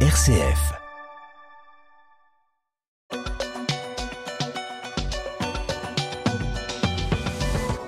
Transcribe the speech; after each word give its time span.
RCF. 0.00 0.85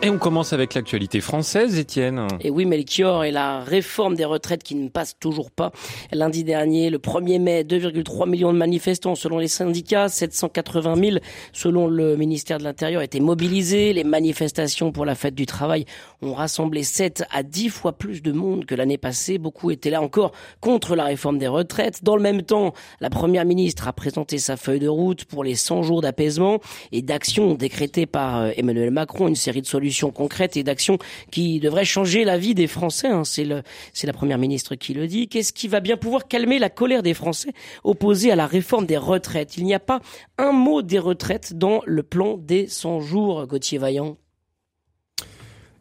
Et 0.09 0.11
on 0.11 0.17
commence 0.17 0.55
avec 0.55 0.73
l'actualité 0.73 1.21
française, 1.21 1.79
Étienne. 1.79 2.29
Et 2.41 2.49
oui, 2.49 2.65
Melchior, 2.65 3.25
et 3.25 3.31
la 3.31 3.61
réforme 3.61 4.15
des 4.15 4.25
retraites 4.25 4.63
qui 4.63 4.75
ne 4.75 4.89
passe 4.89 5.19
toujours 5.21 5.51
pas. 5.51 5.71
Lundi 6.13 6.45
dernier, 6.45 6.89
le 6.89 6.97
1er 6.97 7.39
mai, 7.39 7.63
2,3 7.63 8.27
millions 8.27 8.51
de 8.55 8.57
manifestants 8.57 9.17
selon 9.17 9.37
les 9.37 9.49
syndicats, 9.49 10.09
780 10.09 10.95
000 10.97 11.17
selon 11.53 11.89
le 11.89 12.17
ministère 12.17 12.57
de 12.57 12.65
l'Intérieur 12.65 13.03
étaient 13.03 13.21
mobilisés. 13.21 13.93
Les 13.93 14.03
manifestations 14.03 14.93
pour 14.93 15.05
la 15.05 15.15
fête 15.15 15.35
du 15.35 15.45
travail 15.45 15.85
ont 16.23 16.33
rassemblé 16.33 16.85
7 16.85 17.25
à 17.31 17.43
10 17.43 17.69
fois 17.69 17.93
plus 17.93 18.23
de 18.23 18.33
monde 18.33 18.65
que 18.65 18.75
l'année 18.75 18.97
passée. 18.97 19.37
Beaucoup 19.37 19.71
étaient 19.71 19.91
là 19.91 20.01
encore 20.01 20.33
contre 20.63 20.97
la 20.97 21.05
réforme 21.05 21.37
des 21.37 21.49
retraites. 21.49 22.03
Dans 22.03 22.17
le 22.17 22.23
même 22.23 22.41
temps, 22.41 22.73
la 23.01 23.11
première 23.11 23.45
ministre 23.45 23.87
a 23.87 23.93
présenté 23.93 24.39
sa 24.39 24.57
feuille 24.57 24.81
de 24.81 24.89
route 24.89 25.27
pour 25.27 25.45
les 25.45 25.55
100 25.55 25.83
jours 25.83 26.01
d'apaisement 26.01 26.61
et 26.93 27.03
d'action 27.03 27.53
décrétée 27.53 28.07
par 28.07 28.39
euh, 28.39 28.51
Emmanuel 28.57 28.91
Macron, 28.91 29.29
une 29.29 29.37
série 29.37 29.61
de 29.61 29.67
solutions 29.67 29.98
concrètes 30.07 30.57
et 30.57 30.63
d'actions 30.63 30.99
qui 31.31 31.61
devraient 31.61 31.85
changer 31.85 32.25
la 32.25 32.39
vie 32.39 32.55
des 32.55 32.67
Français. 32.67 33.09
Hein. 33.09 33.23
C'est 33.25 33.45
la 33.45 34.13
première 34.13 34.39
ministre 34.39 34.75
qui 34.75 34.95
le 34.95 35.07
dit. 35.07 35.29
Qu'est-ce 35.29 35.53
qui 35.53 35.69
va 35.69 35.81
bien 35.81 35.97
pouvoir 35.97 36.29
calmer 36.29 36.59
la 36.59 36.71
colère 36.71 37.03
des 37.03 37.15
Français 37.15 37.53
opposés 37.85 38.31
à 38.31 38.37
la 38.37 38.47
réforme 38.47 38.87
des 38.87 38.97
retraites? 38.97 39.57
Il 39.57 39.65
n'y 39.65 39.75
a 39.75 39.81
pas 39.81 40.01
un 40.39 40.53
mot 40.53 40.83
des 40.83 40.99
retraites 40.99 41.55
dans 41.55 41.83
le 41.87 42.03
plan 42.03 42.37
des 42.39 42.67
100 42.69 43.01
jours, 43.01 43.47
Gauthier 43.47 43.79
Vaillant. 43.79 44.17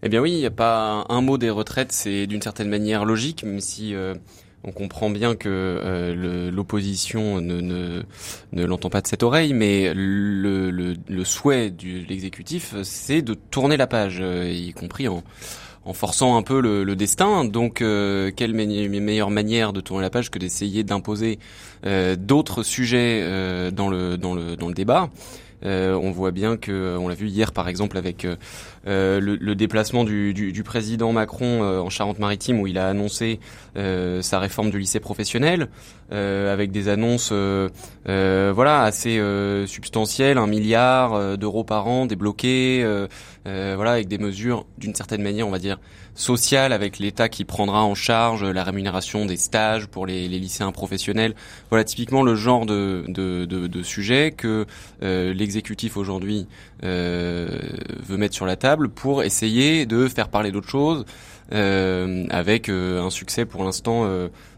Eh 0.03 0.09
bien 0.09 0.21
oui, 0.21 0.31
il 0.31 0.37
n'y 0.37 0.45
a 0.45 0.51
pas 0.51 1.05
un 1.09 1.21
mot 1.21 1.37
des 1.37 1.49
retraites, 1.49 1.91
c'est 1.91 2.27
d'une 2.27 2.41
certaine 2.41 2.69
manière 2.69 3.03
logique, 3.03 3.43
même 3.43 3.59
si 3.59 3.95
euh, 3.95 4.13
on 4.67 4.71
comprend 4.71 5.09
bien 5.09 5.35
que 5.35 5.47
euh, 5.49 6.51
l'opposition 6.51 7.39
ne, 7.39 8.03
l'entend 8.51 8.89
pas 8.89 9.01
de 9.01 9.07
cette 9.07 9.23
oreille, 9.23 9.53
mais 9.53 9.93
le, 9.95 11.23
souhait 11.23 11.71
de 11.71 12.05
l'exécutif, 12.07 12.75
c'est 12.83 13.21
de 13.21 13.33
tourner 13.33 13.77
la 13.77 13.87
page, 13.87 14.17
euh, 14.19 14.51
y 14.51 14.73
compris 14.73 15.07
en, 15.07 15.23
forçant 15.93 16.35
un 16.35 16.43
peu 16.43 16.59
le, 16.59 16.95
destin. 16.97 17.45
Donc, 17.45 17.81
euh, 17.81 18.29
quelle 18.35 18.53
meilleure 18.53 19.29
manière 19.29 19.71
de 19.71 19.79
tourner 19.79 20.03
la 20.03 20.09
page 20.09 20.29
que 20.29 20.37
d'essayer 20.37 20.83
d'imposer 20.83 21.39
d'autres 22.17 22.63
sujets 22.63 23.71
dans 23.71 23.89
le 23.89 24.73
débat? 24.73 25.09
On 25.63 26.11
voit 26.11 26.31
bien 26.31 26.57
que, 26.57 26.97
on 26.97 27.07
l'a 27.07 27.15
vu 27.15 27.27
hier 27.27 27.51
par 27.51 27.67
exemple 27.67 27.97
avec 27.97 28.25
euh, 28.87 29.19
le, 29.19 29.55
déplacement 29.55 30.05
du, 30.05 30.33
du, 30.33 30.63
président 30.63 31.11
Macron 31.11 31.61
euh, 31.61 31.79
en 31.79 31.89
Charente-Maritime 31.89 32.61
où 32.61 32.67
il 32.67 32.77
a 32.77 32.87
annoncé 32.87 33.41
euh, 33.75 34.21
sa 34.21 34.39
réforme 34.39 34.69
du 34.69 34.79
lycée 34.79 34.99
professionnel 34.99 35.67
avec 36.09 36.71
des 36.71 36.87
annonces 36.87 37.33
voilà 38.05 38.83
assez 38.83 39.21
substantielles, 39.65 40.37
un 40.37 40.47
milliard 40.47 41.37
d'euros 41.37 41.65
par 41.65 41.87
an 41.87 42.05
débloqués, 42.05 42.85
voilà 43.47 43.93
avec 43.93 44.07
des 44.07 44.17
mesures 44.17 44.65
d'une 44.77 44.93
certaine 44.93 45.21
manière 45.21 45.47
on 45.47 45.51
va 45.51 45.59
dire 45.59 45.79
sociales 46.15 46.73
avec 46.73 46.99
l'État 46.99 47.29
qui 47.29 47.45
prendra 47.45 47.83
en 47.83 47.95
charge 47.95 48.43
la 48.43 48.63
rémunération 48.63 49.25
des 49.25 49.37
stages 49.37 49.87
pour 49.87 50.05
les, 50.05 50.27
les 50.27 50.39
lycéens 50.39 50.71
professionnels. 50.71 51.33
Voilà 51.69 51.83
typiquement 51.85 52.23
le 52.23 52.35
genre 52.35 52.65
de, 52.65 53.05
de, 53.07 53.45
de, 53.45 53.83
sujet 53.83 54.33
que 54.35 54.65
l'exécutif 55.01 55.95
aujourd'hui 55.95 56.47
veut 56.81 58.17
mettre 58.17 58.35
sur 58.35 58.45
la 58.45 58.57
table 58.57 58.89
pour 58.89 59.23
essayer 59.23 59.85
de 59.85 60.07
faire 60.07 60.27
parler 60.27 60.51
d'autres 60.51 60.69
choses, 60.69 61.05
euh, 61.53 62.25
avec 62.29 62.67
euh, 62.67 63.01
un 63.01 63.09
succès 63.09 63.45
pour 63.45 63.63
l'instant 63.63 64.05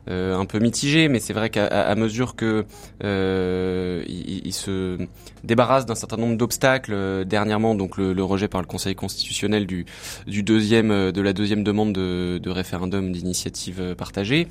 euh, 0.10 0.38
un 0.38 0.46
peu 0.46 0.60
mitigé, 0.60 1.08
mais 1.08 1.20
c'est 1.20 1.34
vrai 1.34 1.50
qu'à 1.50 1.96
mesure 1.96 2.36
que 2.36 2.66
il, 3.02 4.54
se 4.54 4.98
débarrasse 5.44 5.86
d'un 5.86 5.96
certain 5.96 6.18
nombre 6.18 6.36
d'obstacles 6.36 7.26
dernièrement, 7.26 7.76
donc 7.76 7.98
le, 7.98 8.24
rejet 8.24 8.48
par 8.48 8.62
le 8.62 8.68
Conseil 8.68 8.96
constitutionnel 8.96 9.66
du, 9.66 9.86
du 10.28 10.44
deuxième 10.44 11.12
de 11.12 11.22
la 11.22 11.34
deuxième 11.34 11.64
demande 11.64 11.94
de, 11.94 12.50
référendum 12.50 13.12
d'initiative 13.12 13.96
partagée, 13.96 14.48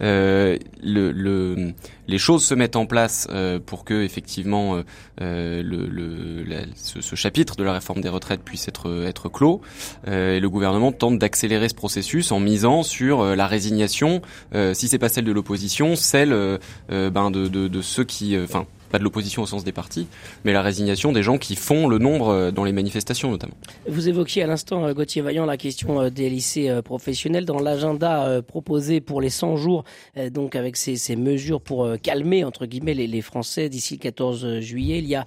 le, 0.00 0.58
le, 0.82 1.72
les 2.08 2.18
choses 2.18 2.44
se 2.44 2.54
mettent 2.54 2.76
en 2.76 2.86
place 2.86 3.28
pour 3.66 3.84
que 3.84 4.02
effectivement 4.02 4.82
le, 5.20 6.44
ce, 6.74 7.00
ce, 7.00 7.16
chapitre 7.16 7.56
de 7.56 7.64
la 7.64 7.74
réforme 7.74 8.00
des 8.00 8.08
retraites 8.08 8.42
puisse 8.42 8.68
être 8.68 9.04
être 9.06 9.28
clos. 9.28 9.60
et 10.06 10.40
le 10.40 10.48
gouvernement 10.48 10.92
tente 10.92 11.18
d'accélérer 11.18 11.68
ce 11.68 11.74
processus 11.74 12.32
en 12.32 12.40
misant 12.40 12.82
sur 12.82 13.20
euh, 13.20 13.34
la 13.34 13.46
résignation, 13.46 14.22
euh, 14.54 14.74
si 14.74 14.88
c'est 14.88 14.98
pas 15.02 15.08
celle 15.08 15.24
de 15.24 15.32
l'opposition, 15.32 15.96
celle 15.96 16.32
euh, 16.32 16.58
ben 16.88 17.32
de, 17.32 17.48
de, 17.48 17.66
de 17.66 17.82
ceux 17.82 18.04
qui, 18.04 18.38
enfin 18.38 18.66
pas 18.92 18.98
de 18.98 19.04
l'opposition 19.04 19.42
au 19.42 19.46
sens 19.46 19.64
des 19.64 19.72
partis, 19.72 20.06
mais 20.44 20.52
la 20.52 20.60
résignation 20.60 21.12
des 21.12 21.22
gens 21.22 21.38
qui 21.38 21.56
font 21.56 21.88
le 21.88 21.98
nombre 21.98 22.28
euh, 22.28 22.50
dans 22.50 22.62
les 22.62 22.72
manifestations 22.72 23.30
notamment. 23.30 23.54
Vous 23.88 24.08
évoquiez 24.08 24.42
à 24.42 24.46
l'instant, 24.46 24.84
euh, 24.84 24.92
Gauthier 24.92 25.22
Vaillant, 25.22 25.46
la 25.46 25.56
question 25.56 26.02
euh, 26.02 26.10
des 26.10 26.28
lycées 26.28 26.70
professionnels 26.84 27.46
dans 27.46 27.58
l'agenda 27.58 28.42
proposé 28.46 29.00
pour 29.00 29.22
les 29.22 29.30
100 29.30 29.56
jours, 29.56 29.84
donc 30.30 30.54
avec 30.54 30.76
ces, 30.76 30.96
ces 30.96 31.16
mesures 31.16 31.62
pour 31.62 31.88
calmer 32.02 32.44
entre 32.44 32.66
guillemets 32.66 32.92
les, 32.92 33.06
les 33.06 33.22
Français 33.22 33.70
d'ici 33.70 33.94
le 33.94 34.00
14 34.00 34.60
juillet. 34.60 34.98
Il 34.98 35.06
y 35.06 35.14
a 35.14 35.24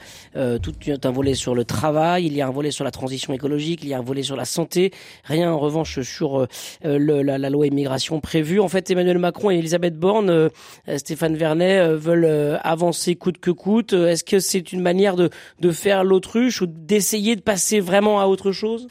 tout 0.60 0.74
un 1.04 1.12
volet 1.12 1.34
sur 1.34 1.56
le 1.56 1.66
travail, 1.66 2.28
il 2.28 2.34
y 2.34 2.42
a 2.42 2.48
un 2.48 2.52
volet 2.52 2.70
sur 2.70 2.84
la 2.84 2.92
transition 2.92 3.34
écologique, 3.34 3.80
il 3.82 3.90
y 3.90 3.94
a 3.96 3.98
un 3.98 4.04
volet 4.04 4.22
sur 4.22 4.36
la 4.36 4.46
santé. 4.46 4.92
Rien 5.24 5.52
en 5.52 5.58
revanche 5.58 6.02
sur 6.02 6.48
le, 6.84 7.22
la, 7.24 7.38
la, 7.38 7.50
loi 7.50 7.66
immigration 7.66 8.20
prévue. 8.20 8.60
En 8.60 8.68
fait, 8.68 8.90
Emmanuel 8.92 9.18
Macron 9.18 9.50
et 9.50 9.58
Elisabeth 9.58 9.98
Borne, 9.98 10.50
Stéphane 10.98 11.36
Vernet 11.36 11.90
veulent 11.94 12.60
avancer 12.64 13.16
coûte 13.16 13.40
que 13.40 13.52
coûte 13.56 13.94
Est-ce 13.94 14.24
que 14.24 14.40
c'est 14.40 14.72
une 14.72 14.82
manière 14.82 15.16
de, 15.16 15.30
faire 15.72 16.04
l'autruche 16.04 16.62
ou 16.62 16.68
d'essayer 16.68 17.36
de 17.36 17.42
passer 17.42 17.80
vraiment 17.80 18.22
à 18.22 18.26
autre 18.26 18.52
chose? 18.52 18.88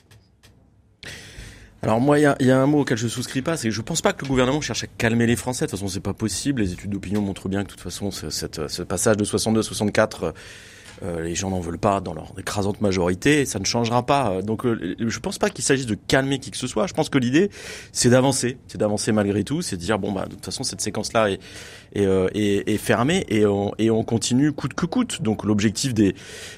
Alors 1.82 2.00
moi, 2.00 2.18
il 2.18 2.22
y, 2.22 2.50
a, 2.50 2.58
un 2.58 2.66
mot 2.66 2.80
auquel 2.80 2.96
je 2.96 3.06
souscris 3.06 3.42
pas, 3.42 3.58
c'est 3.58 3.68
que 3.68 3.74
je 3.74 3.82
pense 3.82 4.00
pas 4.00 4.14
que 4.14 4.24
le 4.24 4.28
gouvernement 4.28 4.62
cherche 4.62 4.84
à 4.84 4.86
calmer 4.86 5.26
les 5.26 5.36
Français. 5.36 5.66
De 5.66 5.70
toute 5.70 5.78
façon, 5.78 5.92
c'est 5.92 6.00
pas 6.00 6.14
possible. 6.14 6.62
Les 6.62 6.72
études 6.72 6.90
d'opinion 6.90 7.20
montrent 7.20 7.50
bien 7.50 7.60
que 7.60 7.66
de 7.66 7.72
toute 7.72 7.82
façon, 7.82 8.10
ce 8.10 8.82
passage 8.82 9.18
de 9.18 9.24
62-64 9.24 10.24
euh, 10.24 10.32
les 11.22 11.34
gens 11.34 11.50
n'en 11.50 11.60
veulent 11.60 11.78
pas 11.78 12.00
dans 12.00 12.14
leur 12.14 12.32
écrasante 12.38 12.80
majorité, 12.80 13.44
ça 13.44 13.58
ne 13.58 13.64
changera 13.64 14.04
pas. 14.04 14.42
Donc 14.42 14.64
euh, 14.64 14.96
je 14.98 15.18
pense 15.18 15.38
pas 15.38 15.50
qu'il 15.50 15.64
s'agisse 15.64 15.86
de 15.86 15.94
calmer 15.94 16.38
qui 16.38 16.50
que 16.50 16.56
ce 16.56 16.66
soit. 16.66 16.86
Je 16.86 16.94
pense 16.94 17.08
que 17.08 17.18
l'idée, 17.18 17.50
c'est 17.92 18.10
d'avancer, 18.10 18.58
c'est 18.68 18.78
d'avancer 18.78 19.12
malgré 19.12 19.44
tout, 19.44 19.62
c'est 19.62 19.76
de 19.76 19.80
dire 19.80 19.98
bon 19.98 20.12
bah 20.12 20.26
de 20.26 20.34
toute 20.34 20.44
façon 20.44 20.64
cette 20.64 20.80
séquence-là 20.80 21.30
est, 21.30 21.40
est, 21.94 22.06
euh, 22.06 22.28
est, 22.34 22.68
est, 22.68 22.78
fermée 22.78 23.24
et 23.28 23.46
on, 23.46 23.72
et 23.78 23.90
on 23.90 24.04
continue 24.04 24.52
coûte 24.52 24.74
que 24.74 24.86
coûte. 24.86 25.22
Donc 25.22 25.44
l'objectif 25.44 25.94
des 25.94 26.14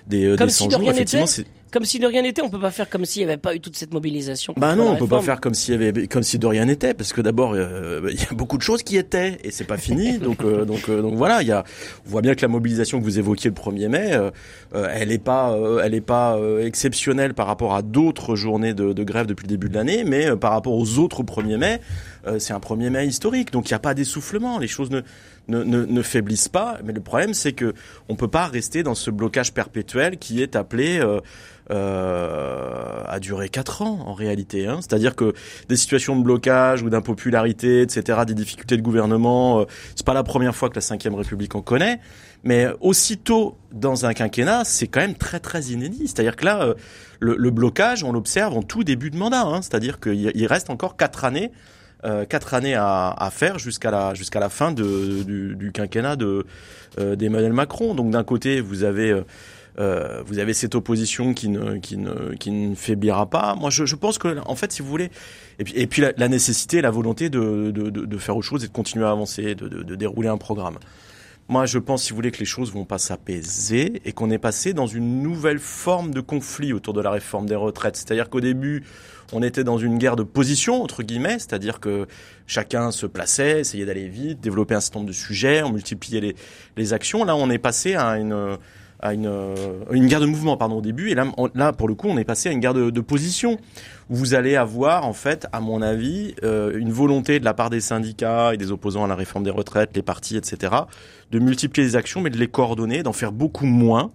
des, 0.07 0.37
des 0.37 0.49
100 0.49 0.71
jours, 0.71 0.91
effectivement, 0.91 1.27
c'est 1.27 1.47
comme 1.73 1.85
si 1.85 1.99
de 1.99 2.07
rien 2.07 2.23
n'était. 2.23 2.43
On 2.43 2.51
peut 2.51 2.61
pas 2.61 2.71
faire 2.71 2.89
comme 2.89 3.05
s'il 3.05 3.25
n'y 3.25 3.31
avait 3.31 3.41
pas 3.41 3.55
eu 3.55 3.61
toute 3.61 3.77
cette 3.77 3.93
mobilisation. 3.93 4.55
Bah 4.57 4.75
non, 4.77 4.91
on 4.91 4.97
peut 4.97 5.07
pas 5.07 5.21
faire 5.21 5.41
comme 5.41 5.55
s'il 5.55 5.75
y 5.81 5.87
avait, 5.87 6.07
comme 6.07 6.23
si 6.23 6.39
de 6.39 6.47
rien 6.47 6.65
n'était, 6.65 6.95
parce 6.95 7.13
que 7.13 7.21
d'abord 7.21 7.53
euh, 7.55 8.09
il 8.11 8.21
y 8.21 8.25
a 8.25 8.35
beaucoup 8.35 8.57
de 8.57 8.63
choses 8.63 8.83
qui 8.83 8.97
étaient 8.97 9.39
et 9.45 9.51
c'est 9.51 9.65
pas 9.65 9.77
fini. 9.77 10.19
donc 10.19 10.43
euh, 10.43 10.65
donc 10.65 10.89
euh, 10.89 11.03
donc 11.03 11.15
voilà, 11.15 11.43
il 11.43 11.49
y 11.49 11.53
a, 11.53 11.65
on 12.07 12.11
voit 12.11 12.23
bien 12.23 12.35
que 12.35 12.43
la 12.43 12.49
mobilisation 12.49 12.99
que 12.99 13.05
vous 13.05 13.19
évoquiez 13.19 13.51
le 13.51 13.57
1er 13.57 13.89
mai, 13.89 14.19
elle 14.73 15.13
est 15.13 15.19
pas, 15.19 15.57
elle 15.83 15.95
est 15.95 16.01
pas 16.01 16.39
exceptionnelle 16.61 17.35
par 17.35 17.47
rapport 17.47 17.75
à 17.75 17.83
d'autres 17.83 18.37
journées 18.37 18.75
de, 18.75 18.93
de, 18.93 19.05
grève 19.05 19.27
depuis 19.27 19.45
le 19.45 19.51
début 19.51 19.69
de 19.69 19.75
l'année, 19.75 20.05
mais 20.05 20.37
par 20.37 20.53
rapport 20.53 20.75
aux 20.75 20.99
autres 20.99 21.23
1er 21.23 21.57
mai, 21.57 21.81
c'est 22.39 22.53
un 22.53 22.59
1er 22.59 22.91
mai 22.91 23.07
historique. 23.07 23.53
Donc 23.53 23.71
il 23.71 23.73
n'y 23.73 23.77
a 23.77 23.81
pas 23.81 23.95
d'essoufflement, 23.95 24.59
les 24.59 24.69
choses 24.69 24.91
ne 24.91 25.03
ne, 25.49 25.63
ne, 25.63 26.03
faiblissent 26.03 26.49
pas. 26.49 26.79
Mais 26.85 26.93
le 26.93 27.01
problème, 27.01 27.35
c'est 27.35 27.53
que 27.53 27.75
on 28.09 28.17
peut 28.17 28.29
pas 28.29 28.47
rester 28.47 28.83
dans 28.83 28.95
ce 28.95 29.11
blocage 29.11 29.53
perpétuel 29.53 30.19
qui 30.19 30.43
est 30.43 30.57
appelé 30.57 30.99
euh, 30.99 31.21
euh, 31.71 33.03
à 33.07 33.19
durer 33.21 33.49
quatre 33.49 33.83
ans 33.83 34.01
en 34.07 34.15
réalité. 34.15 34.67
Hein. 34.67 34.79
C'est-à-dire 34.81 35.15
que 35.17 35.35
des 35.69 35.77
situations 35.77 36.17
de 36.17 36.23
blocage 36.23 36.83
ou 36.83 36.91
d'impopularité, 36.91 37.83
etc., 37.83 38.21
des 38.27 38.35
difficultés 38.35 38.77
de 38.77 38.83
gouvernement, 38.83 39.61
euh, 39.61 39.65
c'est 39.95 40.07
pas 40.07 40.15
la 40.15 40.23
première 40.23 40.55
fois 40.55 40.71
que 40.71 40.79
la 40.79 41.11
Ve 41.11 41.15
République 41.15 41.55
en 41.55 41.63
connaît. 41.63 42.01
Mais 42.45 42.69
aussitôt 42.81 43.57
dans 43.73 44.07
un 44.07 44.15
quinquennat, 44.15 44.65
c'est 44.65 44.87
quand 44.87 45.01
même 45.01 45.17
très 45.17 45.41
très 45.41 45.63
inédit. 45.65 46.07
C'est-à-dire 46.07 46.37
que 46.37 46.45
là, 46.45 46.63
euh, 46.63 46.75
le, 47.19 47.51
blocage, 47.51 48.05
on 48.05 48.13
l'observe 48.13 48.57
en 48.57 48.63
tout 48.63 48.85
début 48.85 49.11
de 49.11 49.17
mandat. 49.17 49.43
Hein. 49.43 49.63
C'est-à-dire 49.63 49.99
qu'il 49.99 50.47
reste 50.47 50.71
encore 50.71 50.97
quatre 50.97 51.25
années 51.25 51.51
euh, 51.51 51.76
quatre 52.29 52.55
années 52.55 52.75
à, 52.75 53.29
faire 53.33 53.59
jusqu'à 53.59 53.91
la 53.91 54.15
jusqu'à 54.15 54.41
la 54.41 54.49
fin 54.49 54.73
du, 54.73 55.71
quinquennat 55.75 56.17
de 56.17 56.47
euh, 56.99 57.17
d'Emmanuel 57.17 57.53
Macron. 57.53 57.95
Donc 57.95 58.11
d'un 58.11 58.25
côté, 58.25 58.61
vous 58.61 58.85
avez 58.85 59.23
euh, 59.79 60.23
vous 60.25 60.39
avez 60.39 60.55
cette 60.55 60.75
opposition 60.75 61.35
qui 61.35 61.49
ne, 61.49 61.77
qui 61.77 61.97
ne, 61.97 62.35
qui 62.35 62.51
ne 62.51 62.75
faiblira 62.75 63.29
pas. 63.29 63.55
Moi, 63.57 63.71
je, 63.71 63.95
pense 63.95 64.17
que, 64.19 64.39
en 64.47 64.57
fait, 64.57 64.73
si 64.73 64.81
vous 64.81 64.89
voulez, 64.89 65.11
et 65.59 65.87
puis, 65.87 66.03
la, 66.17 66.29
nécessité, 66.29 66.81
la 66.81 66.91
volonté 66.91 67.29
de, 67.29 67.71
de, 67.71 68.19
faire 68.19 68.37
autre 68.37 68.47
chose 68.47 68.65
et 68.65 68.69
de 68.69 68.73
continuer 68.73 69.05
à 69.05 69.11
avancer, 69.11 69.55
de, 69.55 69.69
de 69.69 69.95
dérouler 69.95 70.29
un 70.29 70.39
programme. 70.39 70.79
Moi, 71.49 71.65
je 71.65 71.79
pense, 71.79 72.03
si 72.03 72.11
vous 72.11 72.17
voulez, 72.17 72.33
que 72.33 72.41
les 72.41 72.45
choses 72.45 72.73
vont 72.73 72.85
pas 72.85 72.99
s'apaiser 72.99 74.03
et 74.05 74.13
qu'on 74.13 74.31
est 74.31 74.39
passé 74.39 74.73
dans 74.73 74.89
une 74.89 75.23
nouvelle 75.23 75.61
forme 75.61 76.13
de 76.13 76.21
conflit 76.21 76.73
autour 76.73 76.93
de 76.93 77.01
la 77.01 77.11
réforme 77.11 77.47
des 77.47 77.55
retraites. 77.55 77.97
C'est-à-dire 77.97 78.29
qu'au 78.29 78.41
début, 78.41 78.83
on 79.33 79.45
était 79.45 79.63
dans 79.63 79.79
une 79.79 79.97
guerre 79.97 80.17
de 80.17 80.25
position, 80.25 80.83
entre 80.83 81.05
guillemets, 81.05 81.39
c'est-à-dire 81.39 81.79
que 81.79 82.09
chacun 82.49 82.91
se 82.91 83.07
plaçait, 83.07 83.61
essayait 83.61 83.87
d'aller 83.87 84.09
vite, 84.09 84.41
développer 84.41 84.75
un 84.75 84.81
certain 84.81 84.99
nombre 85.01 85.09
de 85.09 85.15
sujets, 85.15 85.63
on 85.63 85.71
multipliait 85.71 86.21
les, 86.21 86.37
les 86.77 86.93
actions. 86.93 87.25
Là, 87.25 87.37
on 87.37 87.49
est 87.49 87.59
passé 87.59 87.95
à 87.95 88.19
une 88.19 88.59
à 89.01 89.15
une, 89.15 89.31
une 89.91 90.07
guerre 90.07 90.21
de 90.21 90.27
mouvement 90.27 90.57
pardon 90.57 90.77
au 90.77 90.83
début. 90.83 91.11
Et 91.11 91.15
là, 91.15 91.27
là 91.55 91.73
pour 91.73 91.89
le 91.89 91.95
coup 91.95 92.09
on 92.09 92.19
est 92.19 92.25
passé 92.25 92.49
à 92.49 92.53
une 92.53 92.61
guerre 92.61 92.75
de, 92.75 92.91
de 92.91 93.01
position. 93.01 93.59
Où 94.09 94.15
vous 94.15 94.35
allez 94.35 94.55
avoir 94.55 95.05
en 95.05 95.13
fait 95.13 95.49
à 95.53 95.61
mon 95.61 95.83
avis 95.83 96.35
euh, 96.45 96.79
une 96.79 96.93
volonté 96.93 97.41
de 97.41 97.45
la 97.45 97.55
part 97.55 97.71
des 97.71 97.81
syndicats 97.81 98.55
et 98.55 98.57
des 98.57 98.71
opposants 98.71 99.05
à 99.05 99.09
la 99.09 99.17
réforme 99.17 99.43
des 99.43 99.51
retraites 99.51 99.91
les 99.97 100.03
partis 100.03 100.37
etc 100.37 100.73
de 101.33 101.39
multiplier 101.41 101.89
les 101.89 101.97
actions 101.97 102.21
mais 102.21 102.31
de 102.31 102.39
les 102.39 102.47
coordonner 102.47 103.03
d'en 103.03 103.13
faire 103.13 103.33
beaucoup 103.33 103.67
moins 103.67 104.13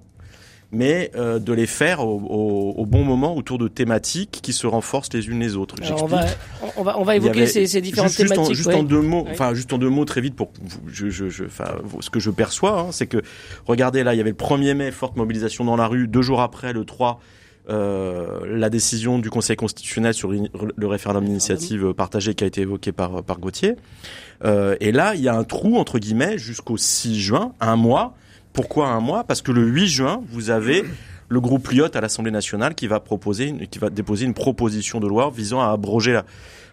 mais 0.72 1.12
euh, 1.16 1.40
de 1.40 1.52
les 1.52 1.66
faire 1.66 2.00
au, 2.00 2.22
au, 2.22 2.82
au, 2.82 2.86
bon 2.86 3.04
moment 3.04 3.36
autour 3.36 3.58
de 3.58 3.68
thématiques 3.68 4.40
qui 4.42 4.54
se 4.54 4.68
renforcent 4.68 5.12
les 5.14 5.28
unes 5.28 5.40
les 5.40 5.58
autres. 5.58 5.76
on 6.02 6.06
va, 6.06 6.26
on 6.78 6.84
va, 6.84 7.00
on 7.00 7.04
va 7.04 7.16
évoquer 7.18 7.46
ces, 7.46 7.68
ces, 7.68 7.82
différentes 7.82 8.12
juste, 8.12 8.30
thématiques. 8.30 8.56
Juste, 8.56 8.70
en, 8.70 8.72
juste 8.72 8.80
en 8.80 8.84
deux 8.84 9.02
mots, 9.02 9.28
enfin 9.30 9.54
juste 9.54 9.74
en 9.74 9.78
deux 9.78 9.90
mots 9.90 10.06
très 10.06 10.22
vite 10.22 10.36
pour, 10.36 10.52
je, 10.88 11.10
je, 11.10 11.30
je 11.30 11.44
ce 12.00 12.10
que 12.10 12.20
je 12.20 12.32
perçois, 12.32 12.80
hein, 12.80 12.88
c'est 12.92 13.08
que 13.08 13.22
regardez 13.66 14.04
là, 14.04 14.14
il 14.14 14.18
y 14.18 14.22
avait 14.22 14.32
le 14.32 14.36
1er 14.36 14.74
mai, 14.74 14.92
forte 14.92 15.18
mobilisation 15.18 15.66
dans 15.66 15.76
la 15.76 15.88
rue, 15.88 16.08
deux 16.08 16.22
jours 16.22 16.42
après 16.42 16.74
le 16.74 16.86
3. 16.86 17.20
Euh, 17.70 18.40
la 18.46 18.72
décision 18.72 19.20
du 19.20 19.30
Conseil 19.30 19.56
constitutionnel 19.56 20.16
sur 20.16 20.32
le 20.32 20.88
référendum 20.88 21.26
d'initiative 21.26 21.94
partagée 21.94 22.34
qui 22.34 22.44
a 22.44 22.48
été 22.48 22.62
évoqué 22.62 22.92
par, 22.92 23.24
par 23.24 23.40
Gauthier. 23.40 23.76
Euh, 24.44 24.76
et 24.80 24.92
là, 24.92 25.14
il 25.14 25.22
y 25.22 25.30
a 25.30 25.36
un 25.36 25.44
trou, 25.44 25.78
entre 25.78 26.00
guillemets, 26.00 26.38
jusqu'au 26.40 26.78
6 26.78 27.20
juin, 27.20 27.54
un 27.60 27.76
mois, 27.76 28.16
pourquoi 28.54 28.88
un 28.90 29.00
mois? 29.00 29.24
Parce 29.24 29.42
que 29.42 29.52
le 29.52 29.66
8 29.66 29.88
juin, 29.88 30.24
vous 30.30 30.50
avez 30.50 30.84
le 31.30 31.40
groupe 31.40 31.70
Lyotte 31.70 31.96
à 31.96 32.02
l'Assemblée 32.02 32.32
nationale 32.32 32.76
qui 32.76 32.88
va 32.88 33.00
proposer, 33.00 33.46
une, 33.46 33.68
qui 33.68 33.80
va 33.80 33.90
déposer 33.90 34.26
une 34.26 34.34
proposition 34.34 35.00
de 35.00 35.08
loi 35.08 35.32
visant 35.34 35.62
à 35.62 35.70
abroger 35.70 36.12
la, 36.12 36.26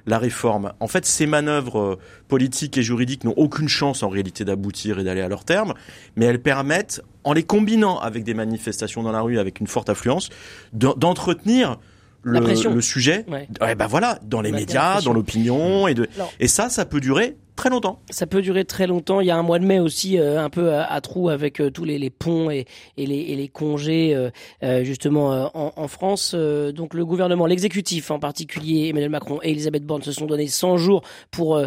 la 0.06 0.18
réforme. 0.18 0.72
En 0.80 0.88
fait, 0.88 1.06
ces 1.06 1.26
manœuvres 1.26 1.98
politiques 2.26 2.76
et 2.76 2.82
juridiques 2.82 3.24
n'ont 3.24 3.34
aucune 3.36 3.68
chance 3.68 4.02
en 4.02 4.08
réalité 4.08 4.44
d'aboutir 4.44 4.98
et 4.98 5.04
d'aller 5.04 5.20
à 5.20 5.28
leur 5.28 5.44
terme, 5.44 5.74
mais 6.16 6.26
elles 6.26 6.42
permettent, 6.42 7.02
en 7.24 7.32
les 7.32 7.44
combinant 7.44 8.00
avec 8.00 8.24
des 8.24 8.34
manifestations 8.34 9.02
dans 9.02 9.12
la 9.12 9.20
rue, 9.20 9.38
avec 9.38 9.60
une 9.60 9.66
forte 9.66 9.88
affluence, 9.90 10.30
d'entretenir 10.72 11.78
le, 12.22 12.40
le, 12.40 12.80
sujet. 12.80 13.24
Ouais. 13.28 13.48
ouais. 13.60 13.74
ben 13.74 13.86
voilà, 13.86 14.18
dans 14.24 14.40
les 14.40 14.50
médias, 14.50 15.00
dans 15.02 15.12
l'opinion 15.12 15.86
et 15.86 15.94
de 15.94 16.08
et 16.40 16.48
ça, 16.48 16.68
ça 16.68 16.84
peut 16.84 17.00
durer 17.00 17.36
très 17.58 17.70
longtemps. 17.70 17.98
Ça 18.08 18.28
peut 18.28 18.40
durer 18.40 18.64
très 18.64 18.86
longtemps. 18.86 19.20
Il 19.20 19.26
y 19.26 19.32
a 19.32 19.36
un 19.36 19.42
mois 19.42 19.58
de 19.58 19.64
mai 19.64 19.80
aussi 19.80 20.16
euh, 20.16 20.40
un 20.40 20.48
peu 20.48 20.72
à, 20.72 20.84
à 20.84 21.00
trous 21.00 21.28
avec 21.28 21.60
euh, 21.60 21.70
tous 21.70 21.84
les, 21.84 21.98
les, 21.98 22.08
ponts 22.08 22.50
et, 22.50 22.66
et, 22.96 23.04
les, 23.04 23.18
et, 23.18 23.34
les, 23.34 23.48
congés 23.48 24.14
euh, 24.14 24.84
justement 24.84 25.50
en, 25.54 25.72
en, 25.74 25.88
France. 25.88 26.34
donc 26.34 26.94
le 26.94 27.04
gouvernement, 27.04 27.46
l'exécutif 27.46 28.12
en 28.12 28.20
particulier, 28.20 28.88
Emmanuel 28.88 29.10
Macron 29.10 29.40
et 29.42 29.50
Elisabeth 29.50 29.84
Borne 29.84 30.02
se 30.02 30.12
sont 30.12 30.26
donné 30.26 30.46
100 30.46 30.76
jours 30.76 31.02
pour 31.32 31.60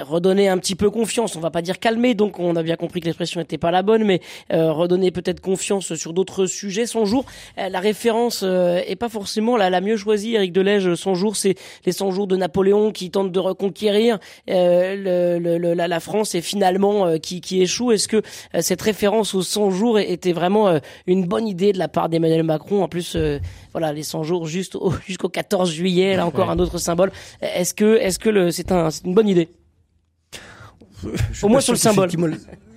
redonner 0.00 0.48
un 0.48 0.58
petit 0.58 0.74
peu 0.74 0.90
confiance. 0.90 1.36
On 1.36 1.40
va 1.40 1.50
pas 1.50 1.62
dire 1.62 1.78
calmer, 1.78 2.14
donc 2.14 2.40
on 2.40 2.56
a 2.56 2.62
bien 2.62 2.76
compris 2.76 3.00
que 3.00 3.04
l'expression 3.04 3.40
n'était 3.40 3.58
pas 3.58 3.70
la 3.70 3.82
bonne, 3.82 4.04
mais 4.04 4.20
redonner 4.50 5.10
peut-être 5.12 5.40
confiance 5.40 5.94
sur 5.94 6.12
d'autres 6.12 6.46
sujets. 6.46 6.86
100 6.86 7.04
jours, 7.04 7.26
la 7.56 7.78
référence 7.78 8.42
est 8.42 8.96
pas 8.98 9.10
forcément 9.10 9.56
la, 9.56 9.70
la 9.70 9.80
mieux 9.80 9.96
choisie. 9.96 10.34
Eric 10.34 10.52
Delège, 10.52 10.94
100 10.94 11.14
jours, 11.14 11.36
c'est 11.36 11.54
les 11.84 11.92
100 11.92 12.10
jours 12.10 12.26
de 12.26 12.36
Napoléon 12.36 12.90
qui 12.90 13.10
tente 13.10 13.30
de 13.30 13.38
reconquérir 13.38 14.18
le 14.48 15.11
le, 15.38 15.58
le, 15.58 15.74
la, 15.74 15.88
la, 15.88 16.00
France 16.00 16.34
est 16.34 16.40
finalement 16.40 17.06
euh, 17.06 17.18
qui, 17.18 17.40
qui, 17.40 17.62
échoue. 17.62 17.92
Est-ce 17.92 18.08
que 18.08 18.22
euh, 18.54 18.60
cette 18.60 18.82
référence 18.82 19.34
aux 19.34 19.42
100 19.42 19.70
jours 19.70 19.98
était 19.98 20.32
vraiment 20.32 20.68
euh, 20.68 20.78
une 21.06 21.26
bonne 21.26 21.46
idée 21.46 21.72
de 21.72 21.78
la 21.78 21.88
part 21.88 22.08
d'Emmanuel 22.08 22.42
Macron? 22.42 22.82
En 22.82 22.88
plus, 22.88 23.16
voilà, 23.72 23.92
les 23.92 24.02
100 24.02 24.22
jours 24.24 24.46
jusqu'au 24.52 24.92
jusqu'au 25.06 25.28
14 25.28 25.70
juillet, 25.70 26.16
là 26.16 26.26
encore 26.26 26.50
un 26.50 26.58
autre 26.58 26.78
symbole. 26.78 27.12
Est-ce 27.40 27.74
que 27.74 27.96
est-ce 27.96 28.18
que 28.18 28.50
c'est 28.50 28.72
un, 28.72 28.88
une 29.04 29.14
bonne 29.14 29.28
idée? 29.28 29.48
Au 31.42 31.48
moins 31.48 31.60
sur 31.60 31.72
le 31.72 31.78
symbole. 31.78 32.08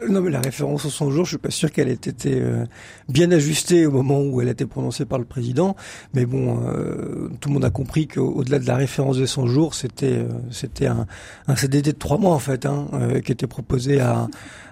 Non, 0.10 0.22
mais 0.22 0.30
la 0.30 0.42
référence 0.42 0.86
aux 0.86 0.90
100 0.90 1.12
jours, 1.12 1.26
je 1.26 1.30
suis 1.30 1.38
pas 1.38 1.50
sûr 1.50 1.72
qu'elle 1.72 1.90
ait 1.90 1.94
été 1.94 2.36
euh, 2.36 2.66
bien 3.10 3.32
ajustée 3.32 3.86
au 3.86 3.92
moment 3.92 4.22
où 4.22 4.42
elle 4.42 4.50
a 4.50 4.52
été 4.52 4.66
prononcée 4.66 5.06
par 5.06 5.20
le 5.20 5.26
président. 5.26 5.76
Mais 6.14 6.26
bon, 6.26 6.60
euh, 6.68 7.30
tout 7.40 7.50
le 7.50 7.54
monde 7.54 7.66
a 7.66 7.70
compris 7.70 8.08
qu'au-delà 8.08 8.60
de 8.60 8.68
la 8.68 8.76
référence 8.76 9.18
des 9.18 9.28
100 9.28 9.48
jours, 9.48 9.74
c'était 9.74 10.18
euh, 10.18 10.28
c'était 10.52 10.88
un, 10.88 11.08
un, 11.48 11.56
CDD 11.56 11.94
de 11.94 11.98
trois 11.98 12.18
mois 12.18 12.34
en 12.34 12.40
fait, 12.40 12.66
hein, 12.66 12.88
qui 13.24 13.32
était 13.32 13.48
proposé 13.48 14.00
à 14.00 14.28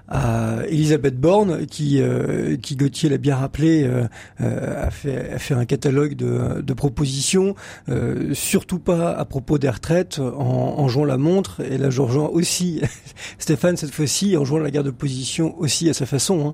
à 0.09 0.57
Elisabeth 0.67 1.17
Borne, 1.17 1.65
qui, 1.65 2.01
euh, 2.01 2.57
qui 2.57 2.75
Gauthier 2.75 3.09
l'a 3.09 3.17
bien 3.17 3.37
rappelé, 3.37 3.83
euh, 3.83 4.85
a, 4.85 4.91
fait, 4.91 5.53
a 5.53 5.57
un 5.57 5.65
catalogue 5.65 6.15
de, 6.15 6.61
de 6.61 6.73
propositions, 6.73 7.55
euh, 7.87 8.33
surtout 8.33 8.79
pas 8.79 9.11
à 9.11 9.23
propos 9.23 9.57
des 9.57 9.69
retraites, 9.69 10.19
en, 10.19 10.75
en 10.77 10.87
jouant 10.89 11.05
la 11.05 11.17
montre, 11.17 11.61
et 11.61 11.79
je 11.89 12.01
rejoins 12.01 12.27
aussi 12.27 12.81
Stéphane 13.37 13.77
cette 13.77 13.93
fois-ci, 13.93 14.35
en 14.35 14.43
jouant 14.43 14.59
la 14.59 14.71
guerre 14.71 14.83
de 14.83 14.91
position 14.91 15.57
aussi 15.57 15.89
à 15.89 15.93
sa 15.93 16.05
façon. 16.05 16.53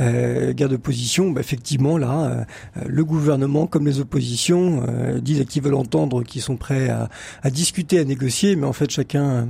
Hein. 0.00 0.52
guerre 0.52 0.68
de 0.68 0.76
position, 0.76 1.30
bah, 1.30 1.40
effectivement 1.40 1.98
là, 1.98 2.46
le 2.86 3.04
gouvernement 3.04 3.66
comme 3.66 3.86
les 3.86 4.00
oppositions 4.00 4.84
disent 5.20 5.40
à 5.40 5.44
qui 5.44 5.60
veulent 5.60 5.74
entendre 5.74 6.22
qu'ils 6.22 6.42
sont 6.42 6.56
prêts 6.56 6.88
à, 6.88 7.08
à 7.42 7.50
discuter, 7.50 7.98
à 7.98 8.04
négocier, 8.04 8.56
mais 8.56 8.66
en 8.66 8.72
fait 8.72 8.90
chacun 8.90 9.48